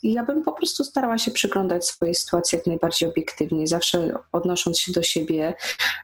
ja 0.03 0.25
bym 0.25 0.43
po 0.43 0.53
prostu 0.53 0.85
starała 0.85 1.19
się 1.19 1.31
przyglądać 1.31 1.87
swojej 1.87 2.15
sytuacji 2.15 2.57
jak 2.57 2.67
najbardziej 2.67 3.09
obiektywnie, 3.09 3.67
zawsze 3.67 4.15
odnosząc 4.33 4.81
się 4.81 4.93
do 4.93 5.03
siebie, 5.03 5.55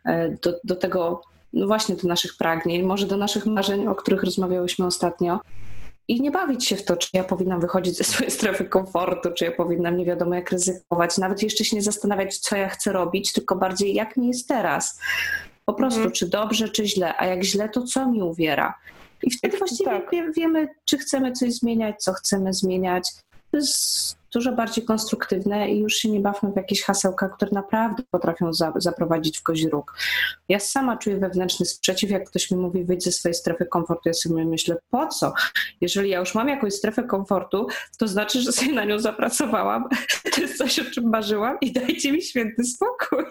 e, 0.04 0.30
do, 0.42 0.60
do 0.64 0.76
tego, 0.76 1.22
no 1.52 1.66
właśnie 1.66 1.96
do 1.96 2.08
naszych 2.08 2.36
pragnień, 2.36 2.82
może 2.82 3.06
do 3.06 3.16
naszych 3.16 3.46
marzeń, 3.46 3.86
o 3.86 3.94
których 3.94 4.22
rozmawiałyśmy 4.22 4.86
ostatnio. 4.86 5.40
I 6.08 6.20
nie 6.20 6.30
bawić 6.30 6.66
się 6.66 6.76
w 6.76 6.84
to, 6.84 6.96
czy 6.96 7.08
ja 7.12 7.24
powinnam 7.24 7.60
wychodzić 7.60 7.96
ze 7.96 8.04
swojej 8.04 8.30
strefy 8.30 8.64
komfortu, 8.64 9.30
czy 9.32 9.44
ja 9.44 9.52
powinnam 9.52 9.96
nie 9.96 10.04
wiadomo 10.04 10.34
jak 10.34 10.50
ryzykować. 10.50 11.18
Nawet 11.18 11.42
jeszcze 11.42 11.64
się 11.64 11.76
nie 11.76 11.82
zastanawiać, 11.82 12.38
co 12.38 12.56
ja 12.56 12.68
chcę 12.68 12.92
robić, 12.92 13.32
tylko 13.32 13.56
bardziej 13.56 13.94
jak 13.94 14.16
mi 14.16 14.28
jest 14.28 14.48
teraz. 14.48 15.00
Po 15.64 15.74
prostu, 15.74 15.98
mhm. 15.98 16.14
czy 16.14 16.28
dobrze, 16.28 16.68
czy 16.68 16.86
źle, 16.86 17.16
a 17.16 17.26
jak 17.26 17.44
źle, 17.44 17.68
to 17.68 17.82
co 17.82 18.08
mi 18.08 18.22
uwiera. 18.22 18.74
I 19.22 19.30
wtedy 19.30 19.58
właściwie 19.58 19.90
tak. 19.90 20.34
wiemy, 20.36 20.68
czy 20.84 20.98
chcemy 20.98 21.32
coś 21.32 21.52
zmieniać, 21.52 22.02
co 22.02 22.12
chcemy 22.12 22.52
zmieniać. 22.52 23.10
Jest 23.52 24.18
dużo 24.32 24.52
bardziej 24.52 24.84
konstruktywne 24.84 25.70
i 25.70 25.80
już 25.80 25.94
się 25.94 26.10
nie 26.10 26.20
bawmy 26.20 26.52
w 26.52 26.56
jakieś 26.56 26.82
hasełka, 26.82 27.28
które 27.28 27.50
naprawdę 27.54 28.02
potrafią 28.10 28.52
za, 28.52 28.72
zaprowadzić 28.76 29.38
w 29.38 29.42
kozi 29.42 29.68
róg. 29.68 29.94
Ja 30.48 30.60
sama 30.60 30.96
czuję 30.96 31.16
wewnętrzny 31.16 31.66
sprzeciw, 31.66 32.10
jak 32.10 32.30
ktoś 32.30 32.50
mi 32.50 32.56
mówi 32.56 32.84
wyjdź 32.84 33.04
ze 33.04 33.12
swojej 33.12 33.34
strefy 33.34 33.66
komfortu, 33.66 34.02
ja 34.08 34.12
sobie 34.12 34.44
myślę, 34.44 34.76
po 34.90 35.06
co? 35.06 35.32
Jeżeli 35.80 36.10
ja 36.10 36.18
już 36.18 36.34
mam 36.34 36.48
jakąś 36.48 36.74
strefę 36.74 37.02
komfortu, 37.02 37.66
to 37.98 38.08
znaczy, 38.08 38.40
że 38.40 38.52
sobie 38.52 38.72
na 38.72 38.84
nią 38.84 38.98
zapracowałam, 38.98 39.88
to 40.34 40.40
jest 40.40 40.58
coś, 40.58 40.78
o 40.78 40.84
czym 40.84 41.08
marzyłam 41.08 41.58
i 41.60 41.72
dajcie 41.72 42.12
mi 42.12 42.22
święty 42.22 42.64
spokój. 42.64 43.24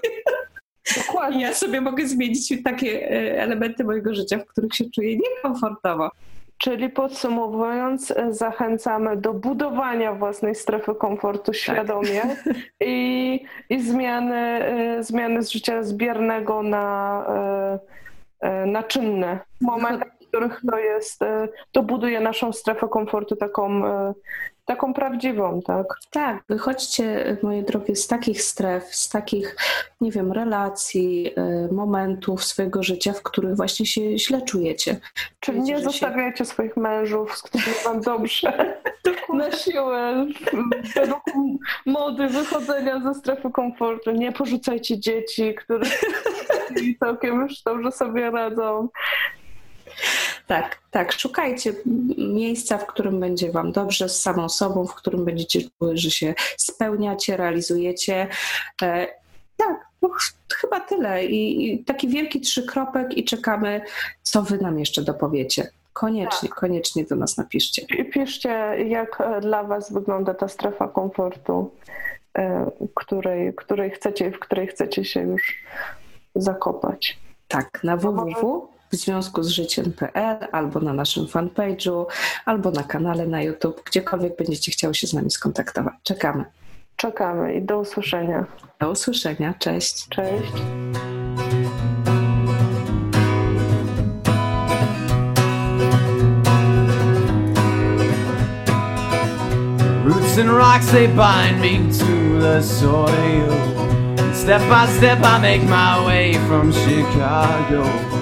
Dokładnie. 0.98 1.42
Ja 1.42 1.54
sobie 1.54 1.82
mogę 1.82 2.08
zmienić 2.08 2.54
takie 2.64 3.12
e, 3.12 3.42
elementy 3.42 3.84
mojego 3.84 4.16
życia, 4.16 4.40
w 4.40 4.46
których 4.46 4.76
się 4.76 4.86
czuję 4.96 5.18
niekomfortowo. 5.18 6.12
Czyli 6.60 6.90
podsumowując, 6.90 8.12
e, 8.12 8.34
zachęcamy 8.34 9.18
do 9.18 9.34
budowania 9.34 10.14
własnej 10.14 10.56
strefy 10.56 10.96
komfortu 10.96 11.46
tak. 11.46 11.56
świadomie 11.56 12.22
tak. 12.22 12.56
i, 12.80 13.46
i 13.70 13.82
zmiany, 13.82 14.36
e, 14.38 15.04
zmiany 15.04 15.44
z 15.44 15.50
życia 15.50 15.84
zbiernego 15.84 16.64
na, 16.64 17.26
na 18.66 18.84
czynne. 18.84 19.40
Moment, 19.62 20.04
w 20.22 20.28
których 20.28 20.62
to 20.72 20.78
jest, 20.78 21.20
to 21.72 21.84
buduje 21.84 22.20
naszą 22.20 22.54
strefę 22.54 22.88
komfortu 22.88 23.36
taką 23.36 23.82
taką 24.70 24.94
prawdziwą, 24.94 25.62
tak? 25.62 25.86
Tak, 26.12 26.44
wychodźcie, 26.50 27.38
moje 27.44 27.64
drogie, 27.64 27.96
z 27.96 28.08
takich 28.08 28.42
stref, 28.42 28.96
z 28.96 29.10
takich, 29.10 29.56
nie 30.02 30.12
wiem, 30.12 30.32
relacji, 30.32 31.34
y, 31.70 31.74
momentów 31.74 32.44
swojego 32.44 32.84
życia, 32.84 33.14
w 33.14 33.22
których 33.22 33.56
właśnie 33.56 33.86
się 33.86 34.18
źle 34.18 34.42
czujecie. 34.42 35.00
Czyli 35.40 35.62
nie 35.62 35.80
zostawiajcie 35.80 36.38
się... 36.38 36.46
swoich 36.46 36.78
mężów, 36.78 37.38
z 37.38 37.42
którymi 37.42 37.78
wam 37.86 38.02
dobrze, 38.02 38.76
na 39.34 39.52
siłę, 39.52 40.26
według 40.96 41.24
mody 41.86 42.28
wychodzenia 42.28 43.00
ze 43.00 43.14
strefy 43.14 43.52
komfortu. 43.52 44.12
Nie 44.12 44.32
porzucajcie 44.32 45.00
dzieci, 45.00 45.56
które 45.56 45.86
całkiem 47.00 47.42
już 47.42 47.62
dobrze 47.64 47.92
sobie 47.92 48.32
radzą. 48.32 48.90
Tak, 50.50 50.80
tak. 50.92 51.12
Szukajcie 51.12 51.74
miejsca, 52.18 52.78
w 52.78 52.86
którym 52.86 53.20
będzie 53.20 53.52
Wam 53.52 53.72
dobrze 53.72 54.10
z 54.10 54.22
samą 54.22 54.50
sobą, 54.50 54.86
w 54.86 54.96
którym 54.96 55.26
będziecie 55.26 55.60
czuły, 55.62 55.98
że 55.98 56.12
się 56.12 56.34
spełniacie, 56.58 57.38
realizujecie. 57.38 58.28
E, 58.82 59.08
tak, 59.58 59.86
no, 60.02 60.10
chyba 60.54 60.80
tyle. 60.80 61.26
I, 61.26 61.74
I, 61.74 61.84
taki 61.84 62.08
wielki 62.08 62.42
trzykropek 62.42 63.18
i 63.18 63.24
czekamy, 63.24 63.82
co 64.22 64.44
Wy 64.44 64.58
nam 64.58 64.80
jeszcze 64.80 65.02
dopowiecie. 65.02 65.70
Koniecznie, 65.94 66.50
tak. 66.50 66.58
koniecznie 66.58 67.04
do 67.04 67.16
nas 67.16 67.38
napiszcie. 67.38 67.82
I 68.00 68.06
piszcie, 68.06 68.50
jak 68.88 69.22
e, 69.22 69.42
dla 69.42 69.64
Was 69.64 69.94
wygląda 69.94 70.34
ta 70.34 70.48
strefa 70.48 70.88
komfortu, 70.88 71.72
e, 72.38 72.72
której, 72.96 73.54
której 73.56 73.92
chcecie, 73.92 74.32
w 74.32 74.40
której 74.40 74.68
chcecie 74.68 75.06
się 75.06 75.22
już 75.22 75.64
zakopać. 76.36 77.20
Tak, 77.48 77.84
na 77.84 77.98
www 77.98 78.70
w 78.92 78.96
związku 78.96 79.44
z 79.44 79.50
życiem.pl 79.50 80.38
albo 80.52 80.80
na 80.80 80.94
naszym 80.94 81.26
fanpage'u, 81.26 82.06
albo 82.46 82.72
na 82.72 82.84
kanale 82.84 83.28
na 83.28 83.42
YouTube, 83.42 83.84
gdziekolwiek 83.86 84.38
będziecie 84.38 84.72
chciały 84.72 84.96
się 84.96 85.08
z 85.08 85.14
nami 85.14 85.32
skontaktować. 85.32 85.94
Czekamy. 86.04 86.46
Czekamy 86.96 87.54
i 87.54 87.62
do 87.62 87.80
usłyszenia. 87.80 88.46
Do 88.80 88.92
usłyszenia. 88.92 89.54
Cześć. 89.60 90.08
Cześć. 90.10 90.52
Roots 100.06 100.38
and 100.38 100.50
rocks 100.50 100.92
they 100.92 101.08
bind 101.08 101.62
me 101.62 101.94
to 102.00 102.42
the 102.42 102.64
soil. 102.64 103.80
Step 104.34 104.62
by 104.70 104.88
step 104.98 105.20
I 105.20 105.40
make 105.42 105.64
my 105.64 106.06
way 106.06 106.34
from 106.48 106.74
Chicago. 106.74 108.19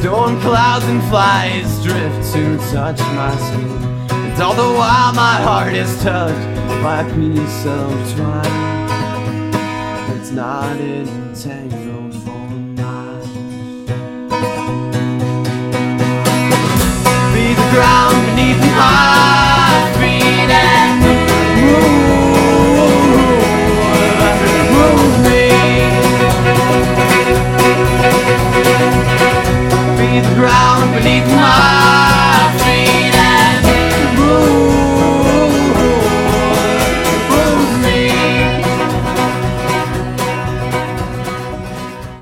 Storm 0.00 0.40
clouds 0.40 0.86
and 0.86 1.02
flies 1.10 1.84
drift 1.84 2.32
to 2.32 2.56
touch 2.72 2.98
my 3.00 3.36
skin. 3.36 4.10
And 4.10 4.42
all 4.42 4.54
the 4.54 4.62
while 4.62 5.12
my 5.12 5.36
heart 5.42 5.74
is 5.74 6.02
touched 6.02 6.56
by 6.82 7.02
a 7.02 7.14
piece 7.14 7.66
of 7.66 8.16
twine 8.16 9.50
that's 10.08 10.30
not 10.30 10.80
entangled 10.80 12.14
for 12.14 12.48
miles. 12.80 13.28
Be 17.34 17.52
the 17.52 17.68
ground 17.74 18.16
beneath 18.26 18.58
my 18.58 19.29
beneath 30.92 31.26
my 31.26 31.99